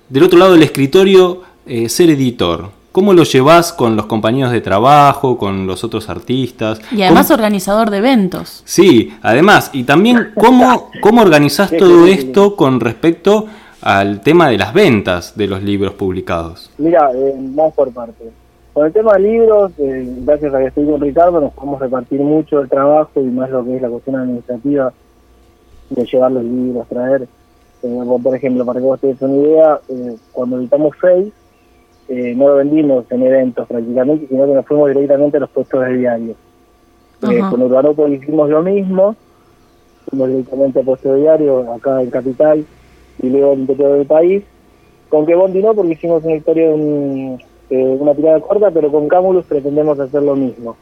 del 0.09 0.23
otro 0.23 0.39
lado 0.39 0.53
del 0.53 0.63
escritorio 0.63 1.41
eh, 1.65 1.87
ser 1.87 2.09
editor? 2.09 2.78
¿Cómo 2.91 3.13
lo 3.13 3.23
llevas 3.23 3.71
con 3.71 3.95
los 3.95 4.07
compañeros 4.07 4.51
de 4.51 4.61
trabajo, 4.61 5.37
con 5.37 5.67
los 5.67 5.83
otros 5.83 6.09
artistas? 6.09 6.81
Y 6.91 7.03
además 7.03 7.29
organizador 7.29 7.91
de 7.91 7.97
eventos. 7.97 8.63
Sí, 8.65 9.13
además, 9.21 9.69
y 9.73 9.83
también 9.83 10.31
cómo, 10.35 10.89
cómo 10.99 11.21
organizás 11.21 11.69
todo 11.69 12.07
esto 12.07 12.55
con 12.55 12.79
respecto 12.79 13.45
al 13.81 14.21
tema 14.21 14.49
de 14.49 14.57
las 14.57 14.73
ventas 14.73 15.37
de 15.37 15.47
los 15.47 15.61
libros 15.61 15.93
publicados. 15.93 16.71
Mira, 16.79 17.11
eh, 17.13 17.35
vamos 17.37 17.75
por 17.75 17.91
parte. 17.93 18.31
Con 18.73 18.87
el 18.87 18.93
tema 18.93 19.13
de 19.13 19.19
libros, 19.19 19.71
eh, 19.77 20.07
gracias 20.21 20.53
a 20.53 20.59
que 20.59 20.65
estoy 20.65 20.85
con 20.85 20.99
Ricardo, 20.99 21.39
nos 21.39 21.53
podemos 21.53 21.79
repartir 21.79 22.21
mucho 22.21 22.59
el 22.61 22.69
trabajo 22.69 23.21
y 23.21 23.25
más 23.25 23.49
lo 23.51 23.63
que 23.65 23.75
es 23.75 23.81
la 23.81 23.89
cuestión 23.89 24.15
administrativa 24.15 24.93
de 25.89 26.05
llevar 26.05 26.31
los 26.31 26.43
libros, 26.43 26.87
traer. 26.87 27.27
Eh, 27.83 28.03
por 28.23 28.35
ejemplo, 28.35 28.65
para 28.65 28.79
que 28.79 28.85
vos 28.85 28.99
tengas 28.99 29.21
una 29.21 29.35
idea, 29.35 29.79
eh, 29.89 30.15
cuando 30.31 30.59
editamos 30.59 30.95
Face, 30.97 31.31
eh, 32.09 32.33
no 32.35 32.49
lo 32.49 32.55
vendimos 32.55 33.05
en 33.11 33.21
eventos 33.21 33.67
prácticamente, 33.67 34.27
sino 34.27 34.47
que 34.47 34.53
nos 34.53 34.65
fuimos 34.65 34.89
directamente 34.89 35.37
a 35.37 35.41
los 35.41 35.49
puestos 35.51 35.85
de 35.85 35.97
diario. 35.97 36.35
Eh, 37.29 37.39
con 37.51 37.61
Urbanópolis 37.61 38.23
hicimos 38.23 38.49
lo 38.49 38.63
mismo, 38.63 39.15
fuimos 40.09 40.29
directamente 40.29 40.79
a 40.79 40.83
puestos 40.83 41.13
de 41.13 41.21
diario 41.21 41.71
acá 41.71 42.01
en 42.01 42.09
Capital 42.09 42.65
y 43.21 43.29
luego 43.29 43.53
en 43.53 43.59
interior 43.59 43.97
del 43.97 44.07
país. 44.07 44.43
Con 45.09 45.27
que 45.27 45.35
Bondi 45.35 45.61
no, 45.61 45.75
porque 45.75 45.93
hicimos 45.93 46.23
una 46.23 46.35
historia 46.35 46.69
de 46.69 47.37
una 47.69 48.15
tirada 48.15 48.39
corta, 48.39 48.71
pero 48.71 48.91
con 48.91 49.07
Camulus 49.07 49.45
pretendemos 49.45 49.99
hacer 49.99 50.23
lo 50.23 50.35
mismo. 50.35 50.75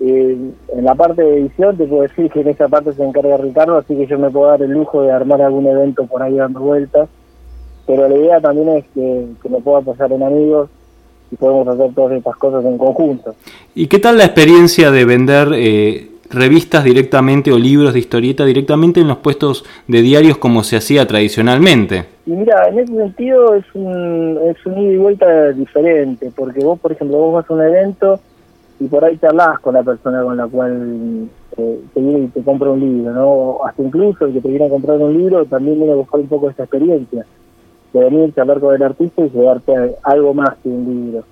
Eh, 0.00 0.36
en 0.76 0.84
la 0.84 0.94
parte 0.96 1.22
de 1.22 1.38
edición 1.38 1.76
te 1.76 1.86
puedo 1.86 2.02
decir 2.02 2.28
que 2.30 2.40
en 2.40 2.48
esa 2.48 2.68
parte 2.68 2.92
se 2.92 3.04
encarga 3.04 3.36
Ricardo, 3.36 3.76
así 3.76 3.96
que 3.96 4.06
yo 4.06 4.18
me 4.18 4.30
puedo 4.30 4.48
dar 4.48 4.62
el 4.62 4.72
lujo 4.72 5.02
de 5.02 5.12
armar 5.12 5.40
algún 5.42 5.66
evento 5.66 6.06
por 6.06 6.22
ahí 6.22 6.34
dando 6.34 6.60
vueltas 6.60 7.08
pero 7.86 8.08
la 8.08 8.16
idea 8.16 8.40
también 8.40 8.68
es 8.70 8.84
que, 8.94 9.26
que 9.42 9.48
me 9.48 9.60
pueda 9.60 9.80
pasar 9.80 10.12
en 10.12 10.22
amigos 10.22 10.68
y 11.30 11.36
podemos 11.36 11.68
hacer 11.68 11.94
todas 11.94 12.12
estas 12.12 12.36
cosas 12.36 12.64
en 12.64 12.78
conjunto. 12.78 13.34
¿Y 13.74 13.86
qué 13.86 13.98
tal 13.98 14.18
la 14.18 14.24
experiencia 14.24 14.90
de 14.90 15.04
vender 15.04 15.48
eh, 15.54 16.10
revistas 16.30 16.84
directamente 16.84 17.52
o 17.52 17.58
libros 17.58 17.92
de 17.92 18.00
historieta 18.00 18.44
directamente 18.44 19.00
en 19.00 19.08
los 19.08 19.18
puestos 19.18 19.64
de 19.86 20.02
diarios 20.02 20.38
como 20.38 20.62
se 20.62 20.76
hacía 20.76 21.06
tradicionalmente? 21.06 22.04
Y 22.26 22.30
mira, 22.30 22.68
en 22.68 22.78
ese 22.78 22.94
sentido 22.94 23.54
es 23.54 23.64
un, 23.74 24.38
es 24.44 24.66
un 24.66 24.78
ida 24.78 24.92
y 24.92 24.96
vuelta 24.96 25.52
diferente, 25.52 26.30
porque 26.34 26.64
vos, 26.64 26.78
por 26.78 26.92
ejemplo, 26.92 27.18
vos 27.18 27.34
vas 27.34 27.50
a 27.50 27.54
un 27.54 27.62
evento 27.62 28.20
y 28.78 28.86
por 28.86 29.04
ahí 29.04 29.16
charlas 29.18 29.58
con 29.60 29.74
la 29.74 29.82
persona 29.82 30.22
con 30.22 30.36
la 30.36 30.46
cual 30.46 31.28
eh, 31.56 31.80
te 31.94 32.00
viene 32.00 32.24
y 32.24 32.28
te 32.28 32.42
compra 32.42 32.70
un 32.70 32.80
libro, 32.80 33.12
¿no? 33.12 33.58
Hasta 33.64 33.82
incluso 33.82 34.26
el 34.26 34.34
que 34.34 34.40
te 34.40 34.48
viene 34.48 34.66
a 34.66 34.70
comprar 34.70 34.98
un 34.98 35.16
libro 35.16 35.44
también 35.46 35.78
viene 35.78 35.92
a 35.92 35.96
buscar 35.96 36.20
un 36.20 36.28
poco 36.28 36.50
esta 36.50 36.64
experiencia 36.64 37.24
de 38.00 38.10
venir, 38.10 38.34
hablar 38.36 38.60
con 38.60 38.74
el 38.74 38.82
artista 38.82 39.22
y 39.22 39.30
llevarte 39.30 39.96
algo 40.02 40.34
más 40.34 40.56
que 40.62 40.68
un 40.68 40.84
libro. 40.84 41.24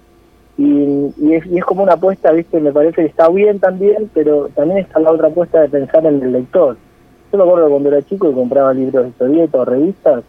Y, 0.57 1.35
es, 1.35 1.65
como 1.65 1.83
una 1.83 1.95
apuesta, 1.95 2.31
¿viste? 2.33 2.61
Me 2.61 2.73
parece 2.73 3.03
que 3.03 3.09
está 3.09 3.29
bien 3.29 3.59
también, 3.59 4.09
pero 4.15 4.49
también 4.55 4.79
está 4.79 5.01
la 5.01 5.11
otra 5.11 5.29
apuesta 5.29 5.61
de 5.61 5.69
pensar 5.69 6.07
en 6.07 6.23
el 6.23 6.33
lector. 6.33 6.77
Yo 7.33 7.39
me 7.39 7.45
acuerdo 7.45 7.71
cuando 7.71 7.89
era 7.89 8.03
chico 8.03 8.31
y 8.31 8.35
compraba 8.35 8.73
libros 8.73 9.05
de 9.05 9.11
historieta 9.11 9.59
o 9.59 9.65
revistas, 9.65 10.23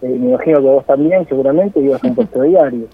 eh, 0.00 0.08
me 0.08 0.30
imagino 0.30 0.60
que 0.60 0.66
vos 0.66 0.86
también 0.86 1.26
seguramente 1.28 1.80
ibas 1.80 2.02
a 2.02 2.06
un 2.06 2.14
puesto 2.14 2.42
diario. 2.42 2.86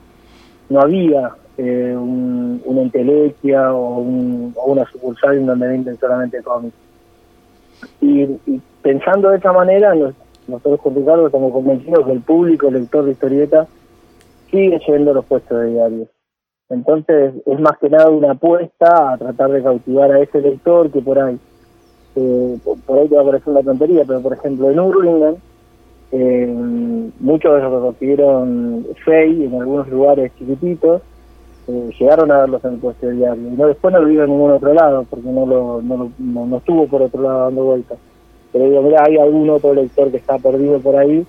No 0.68 0.80
había 0.80 1.32
eh, 1.58 1.94
un, 1.96 2.60
una 2.64 2.82
entelequia 2.82 3.72
o, 3.72 3.98
un, 3.98 4.54
una 4.66 4.84
sucursal 4.86 5.36
en 5.36 5.46
donde 5.46 5.68
venden 5.68 5.96
solamente 5.98 6.42
cómics. 6.42 6.74
Y, 8.00 8.22
y, 8.22 8.60
pensando 8.82 9.30
de 9.30 9.36
esa 9.36 9.52
manera, 9.52 9.94
nosotros 10.46 10.80
con 10.80 10.94
Ricardo 10.94 11.26
estamos 11.26 11.52
convencidos 11.52 12.04
que 12.04 12.12
el 12.12 12.20
público 12.20 12.70
lector 12.70 13.04
de 13.04 13.12
historieta 13.12 13.66
sigue 14.50 14.80
yendo 14.86 15.14
los 15.14 15.24
puestos 15.24 15.60
de 15.60 15.70
diario. 15.70 16.06
Entonces 16.68 17.34
es 17.44 17.60
más 17.60 17.78
que 17.78 17.90
nada 17.90 18.10
una 18.10 18.32
apuesta 18.32 19.12
a 19.12 19.18
tratar 19.18 19.50
de 19.50 19.62
cautivar 19.62 20.10
a 20.12 20.20
ese 20.20 20.40
lector 20.40 20.90
que 20.90 21.00
por 21.00 21.18
ahí, 21.18 21.38
eh, 22.16 22.58
por, 22.86 22.98
ahí 22.98 23.08
te 23.08 23.16
va 23.16 23.22
a 23.22 23.26
parecer 23.26 23.48
una 23.48 23.62
tontería, 23.62 24.04
pero 24.06 24.20
por 24.20 24.32
ejemplo 24.34 24.70
en 24.70 24.80
Urlingan, 24.80 25.36
eh, 26.12 26.46
muchos 27.20 27.54
de 27.54 27.62
los 27.62 27.72
que 27.72 27.80
consiguieron 27.80 28.86
FEI 29.04 29.44
en 29.44 29.60
algunos 29.60 29.88
lugares 29.88 30.32
chiquititos, 30.38 31.02
eh, 31.66 31.90
llegaron 31.98 32.30
a 32.30 32.40
verlos 32.40 32.64
en 32.64 32.74
el 32.74 32.78
puesto 32.78 33.06
de 33.06 33.14
diario. 33.14 33.48
Y 33.48 33.56
no, 33.56 33.66
después 33.66 33.92
no 33.92 34.00
lo 34.00 34.08
vieron 34.08 34.26
en 34.26 34.36
ningún 34.36 34.52
otro 34.52 34.74
lado, 34.74 35.06
porque 35.08 35.28
no, 35.28 35.46
lo, 35.46 35.82
no, 35.82 36.10
no, 36.18 36.46
no 36.46 36.56
estuvo 36.58 36.86
por 36.86 37.02
otro 37.02 37.22
lado 37.22 37.44
dando 37.44 37.64
vueltas 37.64 37.98
pero 38.54 38.70
digo, 38.70 38.82
mira, 38.82 39.02
hay 39.04 39.16
algún 39.16 39.50
otro 39.50 39.74
lector 39.74 40.12
que 40.12 40.18
está 40.18 40.38
perdido 40.38 40.78
por 40.78 40.94
ahí 40.94 41.26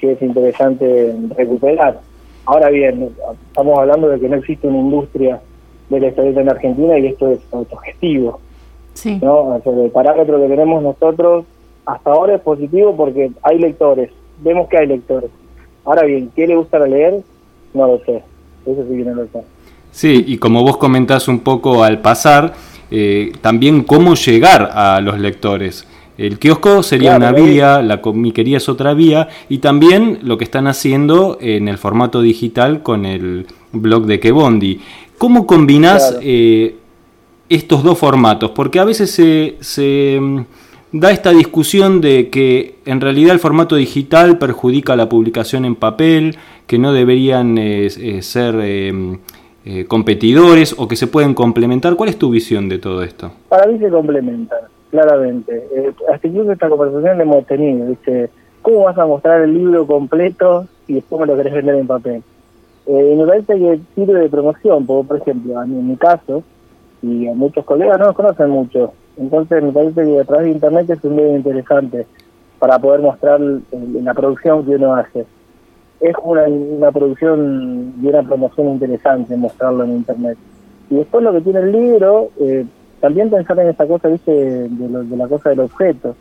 que 0.00 0.12
es 0.12 0.22
interesante 0.22 1.14
recuperar. 1.36 2.00
Ahora 2.46 2.68
bien, 2.68 3.10
estamos 3.46 3.78
hablando 3.78 4.08
de 4.08 4.18
que 4.18 4.28
no 4.28 4.36
existe 4.36 4.66
una 4.66 4.78
industria 4.78 5.40
de 5.88 6.00
la 6.00 6.08
historieta 6.08 6.40
en 6.40 6.50
Argentina 6.50 6.98
y 6.98 7.06
esto 7.06 7.30
es 7.30 7.38
autogestivo. 7.52 8.40
Sí. 8.94 9.20
¿no? 9.22 9.54
el 9.64 9.90
parámetro 9.92 10.40
que 10.40 10.48
tenemos 10.48 10.82
nosotros 10.82 11.44
hasta 11.86 12.10
ahora 12.10 12.34
es 12.34 12.40
positivo 12.40 12.96
porque 12.96 13.30
hay 13.42 13.58
lectores, 13.60 14.10
vemos 14.42 14.68
que 14.68 14.78
hay 14.78 14.88
lectores. 14.88 15.30
Ahora 15.84 16.02
bien, 16.02 16.32
¿qué 16.34 16.48
le 16.48 16.56
gusta 16.56 16.80
leer? 16.80 17.20
No 17.72 17.86
lo 17.86 17.98
sé, 18.00 18.24
eso 18.66 18.84
sí 18.88 18.96
viene 18.96 19.12
no 19.12 19.22
lo 19.22 19.28
sé. 19.28 19.42
Sí, 19.92 20.24
y 20.26 20.38
como 20.38 20.64
vos 20.64 20.76
comentás 20.76 21.28
un 21.28 21.38
poco 21.38 21.84
al 21.84 22.00
pasar, 22.00 22.52
eh, 22.90 23.30
también 23.40 23.84
cómo 23.84 24.16
llegar 24.16 24.70
a 24.72 25.00
los 25.00 25.20
lectores. 25.20 25.86
El 26.18 26.40
kiosco 26.40 26.82
sería 26.82 27.16
una 27.16 27.30
vía, 27.30 27.80
la 27.80 28.02
comiquería 28.02 28.56
es 28.56 28.68
otra 28.68 28.92
vía, 28.92 29.28
y 29.48 29.58
también 29.58 30.18
lo 30.22 30.36
que 30.36 30.42
están 30.42 30.66
haciendo 30.66 31.38
en 31.40 31.68
el 31.68 31.78
formato 31.78 32.20
digital 32.20 32.82
con 32.82 33.06
el 33.06 33.46
blog 33.70 34.06
de 34.06 34.18
Kebondi. 34.18 34.80
¿Cómo 35.16 35.46
combinás 35.46 36.18
eh, 36.20 36.74
estos 37.48 37.84
dos 37.84 37.96
formatos? 37.98 38.50
Porque 38.50 38.80
a 38.80 38.84
veces 38.84 39.12
se, 39.60 40.18
mm, 40.20 40.40
da 40.90 41.12
esta 41.12 41.30
discusión 41.30 42.00
de 42.00 42.30
que 42.30 42.78
en 42.84 43.00
realidad 43.00 43.32
el 43.32 43.38
formato 43.38 43.76
digital 43.76 44.38
perjudica 44.38 44.96
la 44.96 45.08
publicación 45.08 45.64
en 45.64 45.76
papel, 45.76 46.36
que 46.66 46.80
no 46.80 46.92
deberían 46.92 47.58
eh, 47.58 47.86
eh, 47.86 48.22
ser 48.22 48.56
competidores 49.86 50.74
o 50.78 50.88
que 50.88 50.96
se 50.96 51.06
pueden 51.06 51.34
complementar. 51.34 51.94
¿Cuál 51.94 52.08
es 52.08 52.18
tu 52.18 52.30
visión 52.30 52.68
de 52.68 52.78
todo 52.78 53.04
esto? 53.04 53.30
Para 53.50 53.70
mí 53.70 53.78
se 53.78 53.88
complementan 53.88 54.58
claramente. 54.90 55.66
Eh, 55.74 55.92
hasta 56.12 56.28
incluso 56.28 56.52
esta 56.52 56.68
conversación 56.68 57.18
la 57.18 57.22
hemos 57.22 57.46
tenido, 57.46 57.86
dice, 57.86 58.30
¿cómo 58.62 58.84
vas 58.84 58.98
a 58.98 59.06
mostrar 59.06 59.42
el 59.42 59.54
libro 59.54 59.86
completo 59.86 60.66
y 60.86 60.94
después 60.94 61.20
me 61.20 61.26
lo 61.26 61.36
querés 61.36 61.54
vender 61.54 61.76
en 61.76 61.86
papel? 61.86 62.22
Eh, 62.86 63.14
me 63.16 63.26
parece 63.26 63.54
que 63.58 63.80
sirve 63.94 64.20
de 64.20 64.28
promoción, 64.28 64.86
porque, 64.86 65.08
por 65.08 65.16
ejemplo, 65.18 65.58
a 65.58 65.66
mí, 65.66 65.78
en 65.78 65.88
mi 65.88 65.96
caso, 65.96 66.42
y 67.02 67.28
a 67.28 67.34
muchos 67.34 67.64
colegas 67.64 67.98
no 67.98 68.06
nos 68.06 68.16
conocen 68.16 68.50
mucho, 68.50 68.92
entonces 69.16 69.62
me 69.62 69.72
parece 69.72 70.04
que 70.04 70.20
a 70.20 70.24
través 70.24 70.46
de 70.46 70.52
internet 70.52 70.90
es 70.90 71.04
un 71.04 71.16
medio 71.16 71.36
interesante 71.36 72.06
para 72.58 72.78
poder 72.78 73.00
mostrar 73.00 73.40
la 73.40 74.14
producción 74.14 74.64
que 74.64 74.76
uno 74.76 74.94
hace. 74.94 75.26
es 76.00 76.14
una, 76.22 76.44
una 76.44 76.92
producción 76.92 77.94
y 78.00 78.06
una 78.06 78.22
promoción 78.22 78.68
interesante 78.68 79.36
mostrarlo 79.36 79.84
en 79.84 79.96
internet. 79.96 80.38
Y 80.90 80.96
después 80.96 81.22
lo 81.22 81.32
que 81.32 81.40
tiene 81.40 81.60
el 81.60 81.72
libro, 81.72 82.30
eh, 82.40 82.64
también 83.00 83.30
pensar 83.30 83.58
en 83.60 83.68
esa 83.68 83.86
cosa, 83.86 84.08
viste, 84.08 84.32
de, 84.32 85.16
la 85.16 85.28
cosa 85.28 85.50
del 85.50 85.60
objeto, 85.60 86.16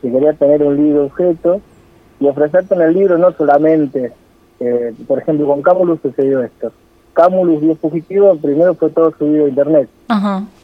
que 0.00 0.10
quería 0.10 0.32
tener 0.34 0.62
un 0.62 0.76
libro 0.76 1.04
objeto 1.06 1.60
y 2.20 2.26
ofrecerte 2.26 2.74
en 2.74 2.82
el 2.82 2.94
libro 2.94 3.18
no 3.18 3.32
solamente, 3.32 4.12
eh, 4.60 4.94
por 5.06 5.18
ejemplo, 5.18 5.46
con 5.46 5.62
Camulus 5.62 6.00
sucedió 6.00 6.42
esto. 6.42 6.72
Camulus 7.12 7.60
10 7.60 7.78
fugitivo, 7.78 8.36
primero 8.36 8.74
fue 8.74 8.90
todo 8.90 9.14
subido 9.16 9.46
a 9.46 9.48
internet, 9.48 9.88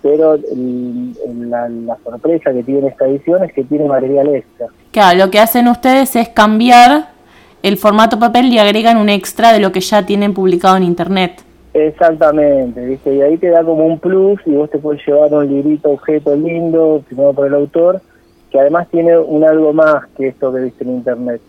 pero 0.03 0.37
la, 0.37 1.69
la, 1.69 1.97
sorpresa 2.03 2.53
que 2.53 2.65
tiene 2.65 2.89
esta 2.89 3.07
edición 3.07 3.45
es 3.45 3.53
que 3.53 3.63
tiene 3.63 3.85
material 3.85 4.35
extra. 4.35 4.67
Claro, 4.91 5.19
lo 5.19 5.31
que 5.31 5.39
hacen 5.39 5.69
ustedes 5.69 6.17
es 6.17 6.29
cambiar 6.29 7.11
el 7.63 7.77
formato 7.77 8.19
papel 8.19 8.47
y 8.47 8.59
agregan 8.59 8.97
un 8.97 9.09
extra 9.09 9.53
de 9.53 9.61
lo 9.61 9.71
que 9.71 9.81
ya 9.81 10.05
tienen 10.05 10.35
publicado 10.35 10.77
en 10.77 10.83
internet. 10.83 11.45
Exactamente, 11.73 12.85
¿viste? 12.85 13.15
Y 13.15 13.23
ahí 13.23 13.37
te 13.39 13.49
da 13.49 13.63
como 13.63 13.87
un 13.87 13.99
plus 14.01 14.41
y 14.45 14.51
vos 14.51 14.69
te 14.71 14.79
puedes 14.79 15.07
llevar 15.07 15.33
un 15.33 15.47
librito 15.47 15.91
objeto 15.91 16.35
lindo, 16.35 17.03
firmado 17.09 17.33
por 17.33 17.47
el 17.47 17.55
autor, 17.55 18.01
que 18.51 18.59
además 18.59 18.89
tiene 18.91 19.17
un 19.17 19.45
algo 19.45 19.73
más 19.73 20.07
que 20.17 20.29
esto 20.29 20.53
que 20.53 20.63
viste 20.63 20.83
en 20.85 20.91
internet. 20.91 21.41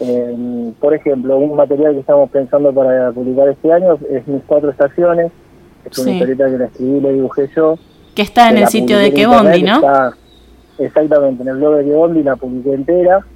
Eh, 0.00 0.72
por 0.78 0.94
ejemplo, 0.94 1.36
un 1.38 1.56
material 1.56 1.94
que 1.94 2.00
estamos 2.00 2.30
pensando 2.30 2.72
para 2.72 3.10
publicar 3.10 3.48
este 3.48 3.72
año 3.72 3.98
es 4.08 4.26
Mis 4.28 4.42
Cuatro 4.46 4.70
Estaciones, 4.70 5.32
es 5.84 5.98
una 5.98 6.12
historieta 6.12 6.46
que 6.46 6.58
la 6.58 6.64
escribí 6.66 6.98
y 6.98 7.00
la 7.00 7.08
dibujé 7.08 7.50
yo. 7.56 7.76
Que 8.14 8.22
está 8.22 8.50
en 8.50 8.58
el 8.58 8.68
sitio 8.68 8.98
de 8.98 9.12
Quebondi, 9.12 9.62
¿no? 9.62 9.80
exactamente, 10.78 11.42
en 11.42 11.48
el 11.48 11.56
blog 11.56 11.78
de 11.78 11.84
Quebondi 11.84 12.22
la 12.22 12.36
publiqué 12.36 12.72
entera 12.72 13.26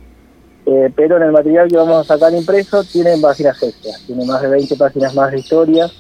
eh, 0.65 0.93
pero 0.95 1.17
en 1.17 1.25
el 1.25 1.33
material 1.33 1.69
que 1.69 1.77
vamos 1.77 2.09
a 2.09 2.15
sacar 2.15 2.33
impreso 2.33 2.85
tiene 2.85 3.19
páginas 3.21 3.61
extras, 3.61 4.01
tiene 4.07 4.25
más 4.25 4.41
de 4.43 4.49
20 4.49 4.77
páginas 4.77 5.13
más 5.13 5.33
de 5.33 5.41
historia 5.41 5.91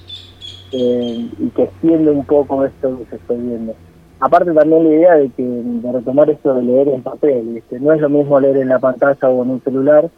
eh, 0.73 1.29
y 1.38 1.49
que 1.50 1.64
extiende 1.64 2.11
un 2.11 2.25
poco 2.25 2.64
esto 2.64 2.99
que 2.99 3.05
se 3.07 3.17
estoy 3.17 3.38
viendo. 3.38 3.75
Aparte 4.21 4.52
también 4.52 4.85
la 4.85 4.91
idea 4.91 5.14
de 5.14 5.29
que 5.31 5.43
de 5.43 5.93
retomar 5.93 6.31
esto 6.31 6.55
de 6.55 6.62
leer 6.62 6.88
en 6.88 7.02
papel, 7.02 7.62
no 7.81 7.93
es 7.93 8.00
lo 8.00 8.09
mismo 8.09 8.41
leer 8.41 8.59
en 8.59 8.69
la 8.69 8.79
pantalla 8.79 9.29
o 9.29 9.43
en 9.43 9.50
un 9.50 9.62
celular 9.62 10.09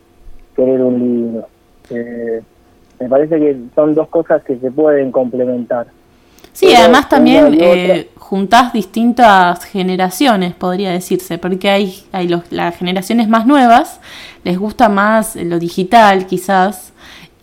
que 0.55 0.63
leer 0.63 0.83
un 0.83 0.99
libro. 0.99 1.47
Eh, 1.91 2.43
me 3.01 3.09
parece 3.09 3.39
que 3.39 3.57
son 3.75 3.95
dos 3.95 4.09
cosas 4.09 4.43
que 4.45 4.57
se 4.59 4.71
pueden 4.71 5.11
complementar. 5.11 5.87
Sí, 6.53 6.73
además 6.73 7.09
también 7.09 7.57
eh, 7.61 8.11
juntás 8.17 8.73
distintas 8.73 9.65
generaciones, 9.65 10.55
podría 10.55 10.93
decirse, 10.93 11.37
porque 11.37 11.69
hay, 11.69 12.05
hay 12.13 12.29
los, 12.29 12.51
las 12.53 12.77
generaciones 12.77 13.29
más 13.29 13.45
nuevas, 13.45 14.01
les 14.45 14.57
gusta 14.57 14.89
más 14.89 15.35
lo 15.35 15.59
digital 15.59 16.27
quizás, 16.27 16.94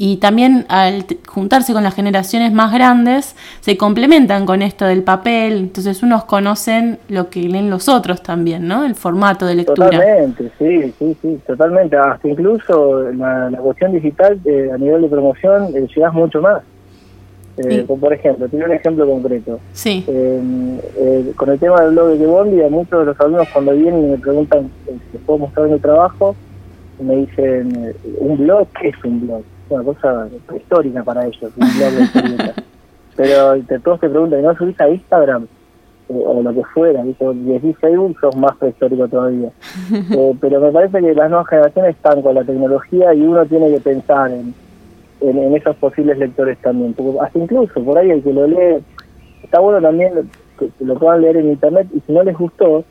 y 0.03 0.17
también 0.17 0.65
al 0.67 1.05
juntarse 1.27 1.73
con 1.73 1.83
las 1.83 1.93
generaciones 1.93 2.51
más 2.53 2.73
grandes, 2.73 3.35
se 3.59 3.77
complementan 3.77 4.47
con 4.47 4.63
esto 4.63 4.85
del 4.85 5.03
papel, 5.03 5.57
entonces 5.57 6.01
unos 6.01 6.23
conocen 6.23 6.97
lo 7.07 7.29
que 7.29 7.41
leen 7.41 7.69
los 7.69 7.87
otros 7.87 8.23
también, 8.23 8.67
¿no? 8.67 8.83
El 8.83 8.95
formato 8.95 9.45
de 9.45 9.53
lectura. 9.53 9.91
Totalmente, 9.91 10.51
sí, 10.57 10.91
sí, 10.97 11.15
sí, 11.21 11.39
totalmente. 11.45 11.97
Hasta 11.97 12.27
incluso 12.27 13.11
la, 13.11 13.51
la 13.51 13.59
cuestión 13.59 13.91
digital 13.91 14.39
eh, 14.43 14.71
a 14.73 14.77
nivel 14.79 15.03
de 15.03 15.07
promoción 15.07 15.67
eh, 15.75 15.85
llegas 15.95 16.13
mucho 16.15 16.41
más. 16.41 16.63
Eh, 17.57 17.85
por 17.87 18.11
ejemplo, 18.11 18.47
tiene 18.47 18.65
un 18.65 18.71
ejemplo 18.71 19.05
concreto. 19.05 19.59
Sí. 19.73 20.03
Eh, 20.07 21.31
con 21.35 21.47
el 21.51 21.59
tema 21.59 21.79
del 21.79 21.91
blog 21.91 22.17
de 22.17 22.25
Bondi, 22.25 22.63
a 22.63 22.69
muchos 22.69 23.01
de 23.01 23.05
los 23.05 23.19
alumnos 23.19 23.47
cuando 23.53 23.73
vienen 23.73 24.03
y 24.03 24.07
me 24.13 24.17
preguntan 24.17 24.71
si 25.11 25.17
puedo 25.19 25.37
mostrar 25.37 25.67
mi 25.67 25.77
trabajo, 25.77 26.35
me 26.99 27.17
dicen, 27.17 27.93
¿un 28.17 28.37
blog? 28.39 28.67
¿Qué 28.81 28.87
es 28.87 28.95
un 29.03 29.21
blog? 29.21 29.43
Una 29.71 29.83
cosa 29.83 30.27
histórica 30.55 31.03
para 31.03 31.25
ellos, 31.25 31.41
un 31.43 31.67
blog 31.77 31.91
de 31.91 32.53
Pero 33.15 33.63
te, 33.63 33.79
todos 33.79 33.99
te 33.99 34.09
preguntan, 34.09 34.41
¿no 34.43 34.55
subís 34.55 34.79
a 34.79 34.89
Instagram? 34.89 35.47
o 36.13 36.43
lo 36.43 36.53
que 36.53 36.63
fuera, 36.73 37.01
¿viste? 37.03 37.25
decís 37.33 37.77
Facebook 37.79 38.19
sos 38.19 38.35
más 38.35 38.57
prehistórico 38.57 39.07
todavía. 39.07 39.49
pero 40.41 40.59
me 40.59 40.69
parece 40.69 40.99
que 40.99 41.13
las 41.13 41.29
nuevas 41.29 41.47
generaciones 41.47 41.95
están 41.95 42.21
con 42.21 42.35
la 42.35 42.43
tecnología 42.43 43.13
y 43.13 43.21
uno 43.21 43.45
tiene 43.45 43.71
que 43.71 43.79
pensar 43.79 44.29
en 44.29 44.53
en, 45.21 45.55
esos 45.55 45.75
posibles 45.77 46.17
lectores 46.17 46.57
también. 46.59 46.93
Porque 46.93 47.19
hasta 47.19 47.39
incluso 47.39 47.83
por 47.83 47.97
ahí 47.97 48.09
el 48.09 48.23
que 48.23 48.33
lo 48.33 48.47
lee, 48.47 48.83
está 49.43 49.59
bueno 49.59 49.81
también 49.81 50.29
que, 50.57 50.69
lo 50.79 50.95
puedan 50.95 51.21
leer 51.21 51.37
en 51.37 51.49
internet 51.49 51.87
y 51.93 51.99
si 52.01 52.11
no 52.11 52.23
les 52.23 52.37
gustó, 52.37 52.83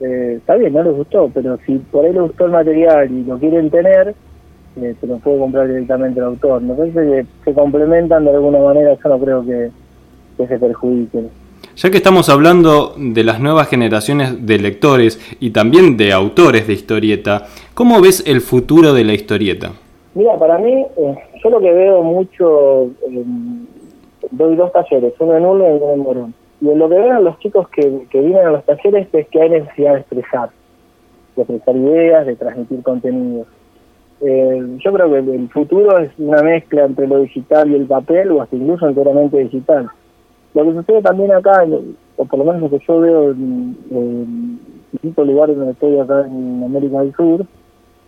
eh, 0.00 0.34
está 0.38 0.56
bien, 0.56 0.72
no 0.72 0.82
les 0.82 0.94
gustó, 0.94 1.30
pero 1.32 1.58
si 1.64 1.78
por 1.78 2.04
ahí 2.04 2.12
les 2.12 2.22
gustó 2.22 2.46
el 2.46 2.52
material 2.52 3.10
y 3.10 3.24
lo 3.24 3.38
quieren 3.38 3.70
tener, 3.70 4.14
eh, 4.80 4.94
se 5.00 5.06
lo 5.06 5.18
puede 5.18 5.38
comprar 5.38 5.68
directamente 5.68 6.20
el 6.20 6.26
autor. 6.26 6.62
Me 6.62 6.74
parece 6.74 7.00
que 7.00 7.26
se 7.44 7.54
complementan 7.54 8.24
de 8.24 8.30
alguna 8.30 8.58
manera, 8.58 8.96
yo 9.02 9.08
no 9.08 9.18
creo 9.18 9.44
que, 9.44 9.70
que 10.36 10.46
se 10.46 10.58
perjudiquen. 10.58 11.30
Ya 11.76 11.90
que 11.90 11.96
estamos 11.96 12.28
hablando 12.28 12.94
de 12.96 13.24
las 13.24 13.40
nuevas 13.40 13.68
generaciones 13.68 14.46
de 14.46 14.58
lectores 14.58 15.18
y 15.40 15.50
también 15.50 15.96
de 15.96 16.12
autores 16.12 16.66
de 16.66 16.72
historieta, 16.72 17.46
¿cómo 17.74 18.00
ves 18.00 18.22
el 18.26 18.40
futuro 18.40 18.92
de 18.92 19.04
la 19.04 19.14
historieta? 19.14 19.72
Mira, 20.14 20.38
para 20.38 20.58
mí, 20.58 20.86
eh, 20.96 21.14
yo 21.42 21.50
lo 21.50 21.60
que 21.60 21.72
veo 21.72 22.02
mucho, 22.02 22.84
eh, 23.10 23.24
doy 24.30 24.54
dos 24.54 24.72
talleres, 24.72 25.14
uno 25.18 25.36
en 25.36 25.44
uno 25.44 25.64
y 25.64 25.72
uno 25.72 25.92
en 25.92 25.98
Morón. 26.00 26.34
Y 26.60 26.66
lo 26.66 26.88
que 26.88 26.94
veo 26.94 27.20
los 27.20 27.38
chicos 27.40 27.68
que, 27.70 28.06
que 28.08 28.20
vienen 28.20 28.46
a 28.46 28.50
los 28.50 28.64
talleres 28.64 29.08
es 29.12 29.28
que 29.28 29.42
hay 29.42 29.50
necesidad 29.50 29.94
de 29.94 30.00
expresar, 30.00 30.50
de 31.34 31.42
expresar 31.42 31.76
ideas, 31.76 32.26
de 32.26 32.36
transmitir 32.36 32.82
contenidos. 32.82 33.48
Eh, 34.26 34.78
yo 34.82 34.92
creo 34.92 35.10
que 35.10 35.18
el 35.18 35.48
futuro 35.50 35.98
es 35.98 36.10
una 36.18 36.42
mezcla 36.42 36.84
entre 36.84 37.06
lo 37.06 37.20
digital 37.20 37.70
y 37.70 37.74
el 37.74 37.86
papel, 37.86 38.32
o 38.32 38.42
hasta 38.42 38.56
incluso 38.56 38.88
enteramente 38.88 39.38
digital. 39.38 39.90
Lo 40.54 40.64
que 40.64 40.72
sucede 40.72 41.02
también 41.02 41.32
acá, 41.32 41.66
o 42.16 42.24
por 42.24 42.38
lo 42.38 42.44
menos 42.44 42.62
lo 42.62 42.70
que 42.70 42.84
yo 42.86 43.00
veo 43.00 43.30
en 43.32 44.58
distintos 44.92 45.26
lugares 45.26 45.56
donde 45.56 45.72
estoy 45.72 45.98
acá 45.98 46.26
en 46.26 46.62
América 46.64 47.00
del 47.00 47.14
Sur, 47.14 47.46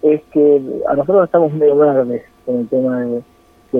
es 0.02 0.22
que 0.32 0.62
a 0.88 0.94
nosotros 0.94 1.24
estamos 1.24 1.52
medio 1.52 1.76
verdes 1.76 2.22
con 2.44 2.60
el 2.60 2.68
tema 2.68 3.00
de, 3.00 3.22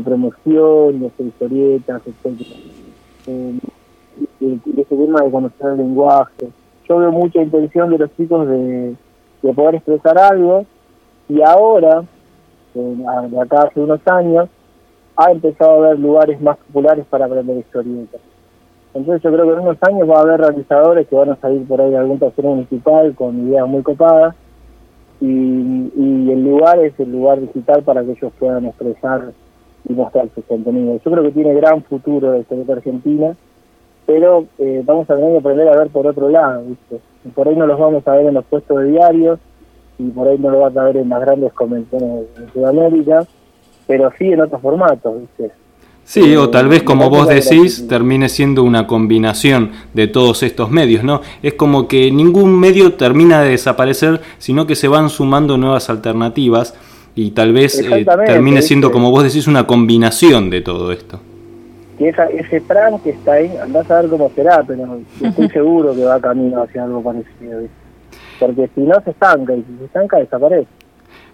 promoción, 0.03 1.01
de 1.01 1.11
historietas, 1.25 2.03
etc. 2.07 2.41
Eh, 3.29 3.59
y, 4.41 4.61
ese 4.81 4.97
tema 4.97 5.23
de 5.23 5.31
conocer 5.31 5.71
el 5.71 5.79
lenguaje. 5.79 6.49
Yo 6.89 6.99
veo 6.99 7.13
mucha 7.13 7.43
intención 7.43 7.91
de 7.91 7.99
los 7.99 8.15
chicos 8.17 8.49
de, 8.49 8.95
poder 9.55 9.77
expresar 9.77 10.19
algo 10.19 10.67
y 11.29 11.41
ahora, 11.41 12.03
de 12.77 13.41
acá 13.41 13.63
hace 13.63 13.81
unos 13.81 14.01
años, 14.07 14.49
ha 15.17 15.31
empezado 15.31 15.71
a 15.73 15.87
haber 15.87 15.99
lugares 15.99 16.41
más 16.41 16.57
populares 16.59 17.07
para 17.09 17.25
aprender 17.25 17.57
historietas. 17.57 18.21
Entonces 18.95 19.23
yo 19.23 19.33
creo 19.33 19.47
que 19.47 19.53
en 19.53 19.61
unos 19.61 19.79
años 19.83 20.09
va 20.09 20.19
a 20.19 20.23
haber 20.23 20.41
realizadores 20.41 21.07
que 21.07 21.17
van 21.17 21.31
a 21.31 21.37
salir 21.37 21.67
por 21.67 21.81
ahí 21.81 21.91
de 21.91 21.99
algún 21.99 22.19
taller 22.19 22.45
municipal 22.45 23.15
con 23.15 23.49
ideas 23.49 23.67
muy 23.69 23.83
copadas 23.83 24.35
y, 25.21 26.31
el 26.31 26.45
lugar 26.45 26.79
es 26.81 26.99
el 26.99 27.13
lugar 27.13 27.41
digital 27.41 27.83
para 27.83 28.03
que 28.03 28.13
ellos 28.13 28.33
puedan 28.39 28.67
expresar 28.67 29.33
y 29.89 29.93
mostrar 29.93 30.29
sus 30.35 30.45
contenidos. 30.45 31.03
Yo 31.05 31.11
creo 31.11 31.23
que 31.23 31.31
tiene 31.31 31.55
gran 31.55 31.83
futuro 31.85 32.33
la 32.33 32.39
historieta 32.39 32.73
argentina, 32.75 33.37
pero 34.07 34.45
eh, 34.59 34.83
vamos 34.85 35.09
a 35.09 35.15
tener 35.15 35.33
que 35.33 35.39
aprender 35.39 35.69
a 35.69 35.77
ver 35.77 35.89
por 35.89 36.07
otro 36.07 36.29
lado, 36.29 36.65
por 37.35 37.49
ahí 37.49 37.57
no 37.57 37.67
los 37.67 37.79
vamos 37.79 38.07
a 38.07 38.13
ver 38.13 38.27
en 38.27 38.35
los 38.35 38.45
puestos 38.45 38.79
de 38.79 38.91
diarios 38.91 39.39
y 39.99 40.09
por 40.11 40.29
ahí 40.29 40.39
no 40.39 40.51
lo 40.51 40.61
vas 40.61 40.77
a 40.77 40.85
ver 40.85 40.99
en 40.99 41.09
las 41.09 41.21
grandes 41.21 41.53
convenciones 41.53 42.27
de 42.37 42.53
Sudamérica, 42.53 43.27
pero 43.87 44.11
sí 44.19 44.33
en 44.33 44.41
otros 44.41 44.61
formatos, 44.61 45.21
¿viste? 45.21 45.51
Sí, 46.05 46.37
o 46.37 46.51
tal 46.51 46.69
vez 46.69 46.85
como 46.85 47.11
vos 47.11 47.27
decís, 47.27 47.89
termine 47.89 48.29
siendo 48.29 48.63
una 48.63 48.87
combinación 48.87 49.73
de 49.93 50.07
todos 50.07 50.45
estos 50.45 50.71
medios, 50.71 51.03
¿no? 51.03 51.21
Es 51.43 51.55
como 51.55 51.89
que 51.89 52.13
ningún 52.13 52.61
medio 52.61 52.93
termina 52.93 53.43
de 53.43 53.51
desaparecer, 53.51 54.21
sino 54.39 54.69
que 54.69 54.77
se 54.77 54.87
van 54.87 55.11
sumando 55.11 55.59
nuevas 55.59 55.91
alternativas 55.91 56.75
y 57.17 57.33
tal 57.33 57.53
vez 57.53 57.81
eh, 57.81 58.07
termine 58.25 58.63
siendo, 58.63 58.93
como 58.93 59.11
vos 59.11 59.25
decís, 59.25 59.49
una 59.49 59.67
combinación 59.67 60.49
de 60.49 60.61
todo 60.61 60.93
esto. 60.93 61.19
Y 61.99 62.05
esa, 62.05 62.27
ese 62.27 62.61
plan 62.61 63.01
que 63.01 63.11
está 63.11 63.33
ahí, 63.33 63.51
andás 63.61 63.91
a 63.91 64.03
ver 64.03 64.11
cómo 64.11 64.31
será, 64.37 64.63
pero 64.65 65.01
estoy 65.21 65.49
seguro 65.53 65.93
que 65.93 66.05
va 66.05 66.21
camino 66.21 66.63
hacia 66.63 66.85
algo 66.85 67.03
parecido, 67.03 67.63
Porque 68.39 68.69
si 68.75 68.83
no 68.83 68.95
se 69.05 69.11
estanca, 69.11 69.55
y 69.55 69.63
si 69.63 69.79
se 69.79 69.85
estanca 69.85 70.19
desaparece. 70.19 70.69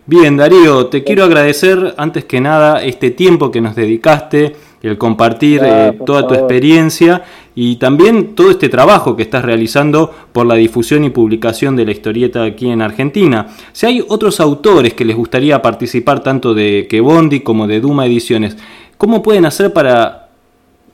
Bien, 0.05 0.37
Darío, 0.37 0.89
te 0.89 1.05
quiero 1.05 1.23
agradecer 1.23 1.95
antes 1.97 2.25
que 2.25 2.41
nada 2.41 2.83
este 2.83 3.13
tiempo 3.13 3.53
que 3.53 3.61
nos 3.61 3.77
dedicaste, 3.77 4.57
el 4.83 4.99
compartir 4.99 5.61
eh, 5.65 5.97
toda 6.05 6.27
tu 6.27 6.35
experiencia 6.35 7.23
y 7.55 7.77
también 7.77 8.35
todo 8.35 8.51
este 8.51 8.69
trabajo 8.69 9.15
que 9.15 9.23
estás 9.23 9.45
realizando 9.45 10.13
por 10.33 10.45
la 10.45 10.57
difusión 10.57 11.05
y 11.05 11.11
publicación 11.11 11.77
de 11.77 11.85
la 11.85 11.93
historieta 11.93 12.43
aquí 12.43 12.69
en 12.69 12.83
Argentina. 12.83 13.47
Si 13.73 13.87
hay 13.87 14.05
otros 14.09 14.41
autores 14.41 14.95
que 14.95 15.05
les 15.05 15.17
gustaría 15.17 15.63
participar 15.63 16.21
tanto 16.21 16.53
de 16.53 17.01
Bondi 17.01 17.41
como 17.41 17.69
de 17.69 17.81
Duma 17.81 18.07
Ediciones, 18.07 18.57
¿cómo 18.99 19.23
pueden 19.23 19.47
hacer 19.47 19.73
para 19.73 20.22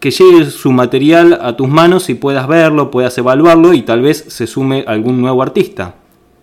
que 0.00 0.10
llegue 0.10 0.44
su 0.46 0.72
material 0.72 1.38
a 1.40 1.56
tus 1.56 1.68
manos 1.68 2.08
y 2.10 2.14
puedas 2.14 2.46
verlo, 2.46 2.90
puedas 2.90 3.16
evaluarlo 3.18 3.74
y 3.74 3.82
tal 3.82 4.02
vez 4.02 4.18
se 4.18 4.46
sume 4.46 4.84
algún 4.86 5.20
nuevo 5.20 5.42
artista? 5.42 5.94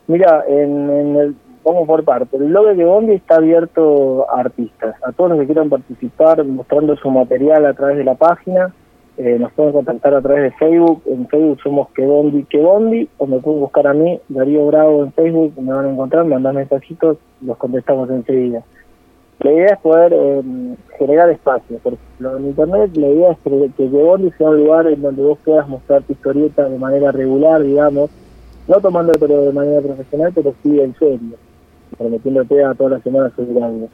Mira, 0.07 0.43
en, 0.47 0.89
en 0.89 1.15
el 1.15 1.35
vamos 1.65 1.87
por 1.87 2.03
parte. 2.03 2.37
El 2.37 2.45
blog 2.45 2.75
de 2.75 2.85
Bondi 2.85 3.13
está 3.13 3.37
abierto 3.37 4.29
a 4.29 4.41
artistas, 4.41 4.95
a 5.03 5.11
todos 5.11 5.31
los 5.31 5.39
que 5.39 5.45
quieran 5.47 5.69
participar 5.69 6.43
mostrando 6.45 6.95
su 6.95 7.09
material 7.09 7.65
a 7.65 7.73
través 7.73 7.97
de 7.97 8.03
la 8.03 8.15
página. 8.15 8.73
Eh, 9.17 9.37
nos 9.39 9.51
pueden 9.53 9.71
contactar 9.71 10.13
a 10.13 10.21
través 10.21 10.43
de 10.43 10.51
Facebook. 10.51 11.01
En 11.07 11.27
Facebook 11.27 11.59
somos 11.63 11.89
Quebondi 11.89 12.43
Quebondi, 12.43 13.09
o 13.17 13.25
me 13.25 13.39
pueden 13.39 13.61
buscar 13.61 13.87
a 13.87 13.93
mí, 13.93 14.19
Darío 14.29 14.67
Bravo 14.67 15.03
en 15.03 15.13
Facebook, 15.13 15.53
me 15.57 15.73
van 15.73 15.85
a 15.85 15.89
encontrar, 15.89 16.25
mandar 16.25 16.53
mensajitos, 16.53 17.17
los 17.41 17.57
contestamos 17.57 18.09
enseguida. 18.09 18.63
La 19.39 19.52
idea 19.52 19.74
es 19.74 19.80
poder 19.80 20.13
eh, 20.13 20.41
generar 20.98 21.30
espacio. 21.30 21.78
Por 21.80 21.93
ejemplo, 21.93 22.38
en 22.38 22.45
Internet 22.48 22.98
la 22.98 23.08
idea 23.08 23.32
es 23.32 23.38
que, 23.39 23.71
que 23.76 23.89
sea 24.38 24.50
un 24.50 24.58
lugar 24.58 24.88
en 24.88 25.02
donde 25.02 25.21
vos 25.21 25.38
puedas 25.43 25.67
mostrar 25.67 26.04
tu 26.04 26.13
historieta 26.13 26.69
de 26.69 26.78
manera 26.78 27.12
regular, 27.12 27.62
digamos, 27.62 28.10
no 28.67 28.80
tomándolo 28.80 29.41
de 29.41 29.54
manera 29.54 29.82
profesional, 29.82 30.32
pero 30.34 30.54
sí 30.63 30.80
en 30.80 30.95
serio, 30.95 31.38
prometiéndote 31.98 32.63
a 32.63 32.74
todas 32.74 32.93
las 32.93 33.04
semanas 33.04 33.34
subir 33.36 33.62
algo. 33.62 33.89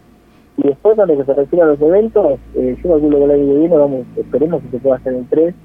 Y 0.58 0.68
después, 0.68 0.98
lo 0.98 1.08
que 1.08 1.26
se 1.26 1.34
refiere 1.34 1.64
a 1.64 1.68
los 1.68 1.82
eventos, 1.82 2.40
eh, 2.56 2.78
yo 2.82 2.90
calculo 2.90 3.18
que 3.18 3.24
el 3.24 3.32
año 3.32 3.46
que 3.48 3.60
viene, 3.60 3.78
vamos, 3.78 4.06
esperemos 4.16 4.62
que 4.64 4.70
se 4.70 4.78
pueda 4.80 4.98
hacer 4.98 5.14
en 5.14 5.26
tres, 5.28 5.56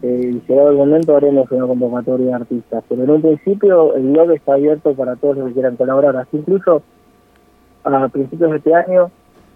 eh, 0.00 0.40
llegado 0.46 0.70
el 0.70 0.76
momento 0.76 1.16
haremos 1.16 1.50
una 1.50 1.66
convocatoria 1.66 2.26
de 2.26 2.34
artistas. 2.34 2.84
Pero 2.88 3.02
en 3.02 3.10
un 3.10 3.22
principio 3.22 3.94
el 3.94 4.12
blog 4.12 4.30
está 4.30 4.54
abierto 4.54 4.94
para 4.94 5.16
todos 5.16 5.38
los 5.38 5.48
que 5.48 5.54
quieran 5.54 5.76
colaborar. 5.76 6.16
Así 6.16 6.36
incluso 6.36 6.82
a 7.84 8.08
principios 8.08 8.50
de 8.50 8.56
este 8.58 8.74
año 8.74 9.10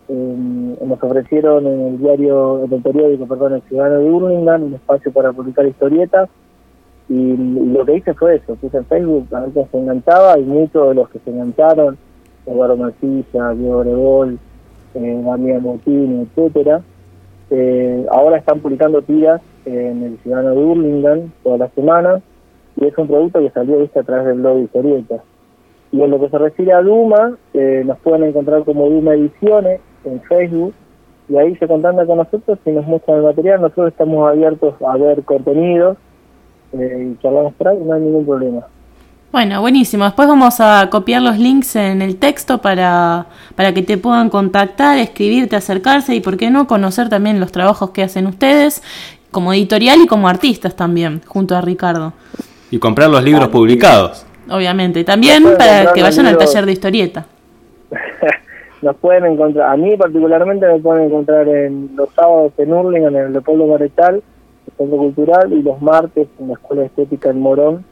nos 0.08 1.02
ofrecieron 1.02 1.66
en 1.66 1.80
el 1.87 1.98
diario, 1.98 2.64
en 2.64 2.72
el 2.72 2.82
periódico, 2.82 3.26
perdón, 3.26 3.54
el 3.54 3.62
Ciudadano 3.62 4.00
de 4.00 4.11
Burlingame, 4.11 4.64
un 4.66 4.74
espacio 4.74 5.12
para 5.12 5.32
publicar 5.32 5.66
historietas 5.66 6.28
y, 7.08 7.37
lo 7.37 7.85
que 7.85 7.96
hice 7.96 8.14
fue 8.14 8.37
eso, 8.37 8.54
puse 8.56 8.78
en 8.78 8.85
Facebook 8.87 9.26
a 9.32 9.40
ver 9.40 9.50
quién 9.50 9.68
se 9.70 9.78
enganchaba 9.78 10.38
y 10.38 10.42
muchos 10.44 10.88
de 10.88 10.94
los 10.94 11.08
que 11.08 11.18
se 11.20 11.30
engancharon, 11.30 11.96
Eduardo 12.46 12.76
Marcilla, 12.76 13.52
Diego 13.52 13.80
Gregol, 13.80 14.38
eh, 14.94 15.22
Damián 15.24 15.62
Motini, 15.62 16.22
etcétera, 16.22 16.82
eh, 17.50 18.06
ahora 18.11 18.38
están 18.38 18.61
publicando 18.61 19.02
tiras 19.02 19.40
en 19.64 20.02
el 20.02 20.18
Ciudadano 20.18 20.50
de 20.50 20.64
Burlingame 20.64 21.30
todas 21.42 21.61
las 21.61 21.72
semanas 21.74 22.22
y 22.76 22.87
es 22.87 22.96
un 22.96 23.06
producto 23.06 23.40
que 23.40 23.50
salió 23.50 23.78
¿viste? 23.78 23.98
a 23.98 24.02
través 24.02 24.26
del 24.26 24.40
blog 24.40 24.56
de 24.56 24.62
historietas. 24.62 25.20
Y 25.92 26.00
en 26.00 26.11
lo 26.11 26.18
que 26.18 26.31
se 26.31 26.38
refiere 26.38 26.72
a 26.72 26.83
Duma, 26.83 27.37
eh, 27.55 27.83
nos 27.85 27.98
pueden 27.98 28.24
encontrar 28.24 28.64
como 28.64 28.88
Duma 28.88 29.14
Ediciones 29.14 29.81
en 30.05 30.20
Facebook 30.22 30.74
y 31.28 31.37
ahí 31.37 31.55
se 31.57 31.68
contactan 31.68 32.07
con 32.07 32.18
nosotros 32.18 32.59
y 32.64 32.70
nos 32.70 32.87
muestran 32.87 33.18
el 33.18 33.24
material. 33.24 33.61
Nosotros 33.61 33.88
estamos 33.88 34.28
abiertos 34.28 34.74
a 34.87 34.96
ver 34.96 35.22
contenidos 35.22 35.96
eh, 36.72 37.12
y 37.12 37.22
charlamos 37.22 37.55
por 37.55 37.68
ahí, 37.68 37.78
no 37.78 37.92
hay 37.92 38.00
ningún 38.00 38.26
problema. 38.26 38.66
Bueno, 39.31 39.62
buenísimo. 39.62 40.05
Después 40.05 40.28
vamos 40.28 40.61
a 40.61 40.88
copiar 40.90 41.22
los 41.22 41.38
links 41.38 41.76
en 41.76 42.02
el 42.02 42.16
texto 42.16 42.61
para, 42.61 43.26
para 43.55 43.72
que 43.72 43.83
te 43.83 43.96
puedan 43.96 44.28
contactar, 44.28 44.98
escribirte, 44.98 45.57
acercarse 45.57 46.14
y, 46.14 46.20
por 46.20 46.37
qué 46.37 46.50
no, 46.50 46.66
conocer 46.66 47.09
también 47.09 47.40
los 47.40 47.50
trabajos 47.50 47.90
que 47.90 48.02
hacen 48.02 48.26
ustedes 48.26 48.83
como 49.31 49.55
editorial 49.55 50.02
y 50.02 50.07
como 50.07 50.28
artistas 50.28 50.76
también, 50.76 51.22
junto 51.26 51.57
a 51.57 51.62
Ricardo. 51.62 52.12
Y 52.70 52.78
comprar 52.78 53.09
los 53.09 53.22
libros 53.22 53.48
publicados. 53.48 54.26
Obviamente. 54.50 55.05
También 55.05 55.42
para 55.57 55.92
que 55.92 56.02
vayan 56.02 56.26
al 56.26 56.38
taller 56.38 56.66
de 56.66 56.72
historieta. 56.72 57.26
Nos 58.83 58.96
pueden 58.96 59.24
encontrar, 59.26 59.70
a 59.70 59.76
mí 59.76 59.96
particularmente 59.96 60.66
me 60.66 60.81
pueden 60.81 61.05
encontrar 61.05 61.46
en 61.46 61.90
los 61.94 62.09
sábados 62.14 62.52
en 62.59 62.74
Urling, 62.74 63.05
en 63.05 63.14
el 63.14 63.33
Leopoldo 63.33 63.68
Marechal, 63.68 64.20
Centro 64.76 64.96
Cultural, 64.96 65.52
y 65.52 65.62
los 65.62 65.81
martes 65.81 66.26
en 66.40 66.48
la 66.48 66.55
Escuela 66.55 66.85
Estética 66.85 67.31
en 67.31 67.40
Morón. 67.40 67.85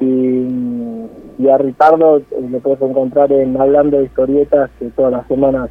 Y, 0.00 1.48
a 1.48 1.58
Ricardo 1.58 2.18
eh, 2.18 2.24
lo 2.50 2.58
puedes 2.60 2.80
encontrar 2.82 3.30
en 3.30 3.60
Hablando 3.60 3.98
de 3.98 4.04
Historietas, 4.04 4.70
que 4.78 4.86
todas 4.86 5.12
las 5.12 5.26
semanas 5.28 5.70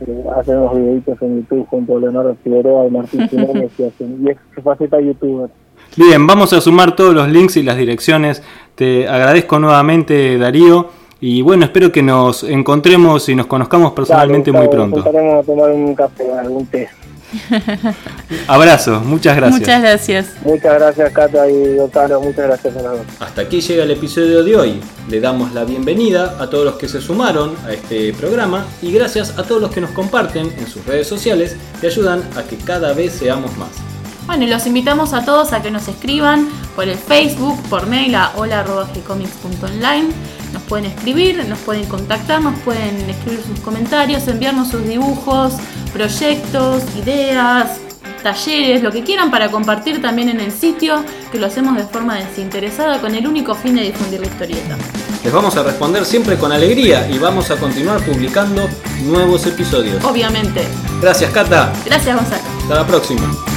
eh, 0.00 0.24
hacen 0.34 0.58
unos 0.58 0.76
videitos 0.76 1.22
en 1.22 1.40
YouTube 1.40 1.66
junto 1.68 1.96
a 1.96 2.00
Leonardo 2.00 2.36
Figueroa 2.42 2.86
y 2.86 2.90
Martín 2.90 3.28
Jiménez 3.28 3.72
y, 3.78 3.84
hacen, 3.84 4.24
y 4.26 4.30
es 4.30 4.38
su 4.54 4.62
faceta 4.62 5.00
youtuber. 5.00 5.50
Bien, 5.96 6.26
vamos 6.26 6.52
a 6.52 6.60
sumar 6.60 6.96
todos 6.96 7.14
los 7.14 7.28
links 7.28 7.56
y 7.56 7.62
las 7.62 7.76
direcciones. 7.76 8.42
Te 8.74 9.06
agradezco 9.06 9.58
nuevamente, 9.58 10.36
Darío. 10.38 10.88
Y 11.20 11.40
bueno, 11.42 11.64
espero 11.64 11.92
que 11.92 12.02
nos 12.02 12.42
encontremos 12.42 13.28
y 13.28 13.34
nos 13.34 13.46
conozcamos 13.46 13.92
personalmente 13.92 14.50
muy 14.50 14.68
pronto. 14.68 15.00
a 15.00 15.42
tomar 15.42 15.70
un 15.70 15.94
café, 15.94 16.32
algún 16.32 16.66
té. 16.66 16.88
Abrazo, 18.46 19.00
muchas 19.00 19.36
gracias. 19.36 19.60
Muchas 19.60 19.80
gracias. 19.80 20.26
Muchas 20.44 20.74
gracias, 20.74 21.12
Cata 21.12 21.48
y 21.48 21.78
Otaro. 21.78 22.20
Muchas 22.20 22.46
gracias 22.46 22.76
a 22.76 22.82
los 22.82 23.00
Hasta 23.20 23.42
aquí 23.42 23.60
llega 23.60 23.84
el 23.84 23.90
episodio 23.92 24.42
de 24.42 24.56
hoy. 24.56 24.80
Le 25.08 25.20
damos 25.20 25.52
la 25.54 25.64
bienvenida 25.64 26.36
a 26.40 26.50
todos 26.50 26.64
los 26.64 26.74
que 26.74 26.88
se 26.88 27.00
sumaron 27.00 27.54
a 27.66 27.72
este 27.72 28.12
programa 28.12 28.66
y 28.82 28.92
gracias 28.92 29.38
a 29.38 29.44
todos 29.44 29.62
los 29.62 29.70
que 29.70 29.80
nos 29.80 29.90
comparten 29.90 30.52
en 30.58 30.66
sus 30.66 30.84
redes 30.86 31.06
sociales 31.06 31.56
y 31.82 31.86
ayudan 31.86 32.22
a 32.36 32.42
que 32.42 32.56
cada 32.56 32.92
vez 32.92 33.12
seamos 33.12 33.56
más. 33.56 33.93
Bueno, 34.26 34.44
y 34.44 34.46
los 34.46 34.66
invitamos 34.66 35.12
a 35.12 35.24
todos 35.24 35.52
a 35.52 35.62
que 35.62 35.70
nos 35.70 35.86
escriban 35.88 36.48
por 36.74 36.88
el 36.88 36.96
Facebook, 36.96 37.60
por 37.68 37.86
mail 37.86 38.14
a 38.14 38.32
hola.gcomics.online. 38.36 40.08
Nos 40.52 40.62
pueden 40.62 40.86
escribir, 40.86 41.44
nos 41.46 41.58
pueden 41.58 41.84
contactar, 41.86 42.40
nos 42.40 42.58
pueden 42.60 43.08
escribir 43.10 43.42
sus 43.46 43.60
comentarios, 43.60 44.26
enviarnos 44.28 44.68
sus 44.68 44.86
dibujos, 44.86 45.54
proyectos, 45.92 46.82
ideas, 46.96 47.80
talleres, 48.22 48.82
lo 48.82 48.90
que 48.90 49.04
quieran 49.04 49.30
para 49.30 49.50
compartir 49.50 50.00
también 50.00 50.30
en 50.30 50.40
el 50.40 50.50
sitio, 50.50 51.04
que 51.30 51.38
lo 51.38 51.46
hacemos 51.46 51.76
de 51.76 51.84
forma 51.84 52.16
desinteresada 52.16 53.00
con 53.00 53.14
el 53.14 53.26
único 53.26 53.54
fin 53.54 53.76
de 53.76 53.82
difundir 53.82 54.20
la 54.20 54.26
historieta. 54.26 54.76
Les 55.22 55.32
vamos 55.32 55.56
a 55.56 55.62
responder 55.62 56.04
siempre 56.04 56.36
con 56.36 56.50
alegría 56.50 57.08
y 57.10 57.18
vamos 57.18 57.50
a 57.50 57.56
continuar 57.56 58.00
publicando 58.04 58.68
nuevos 59.04 59.46
episodios. 59.46 60.02
Obviamente. 60.04 60.66
Gracias, 61.00 61.30
Cata. 61.30 61.72
Gracias, 61.84 62.16
Gonzalo. 62.16 62.42
Hasta 62.62 62.74
la 62.74 62.86
próxima. 62.86 63.53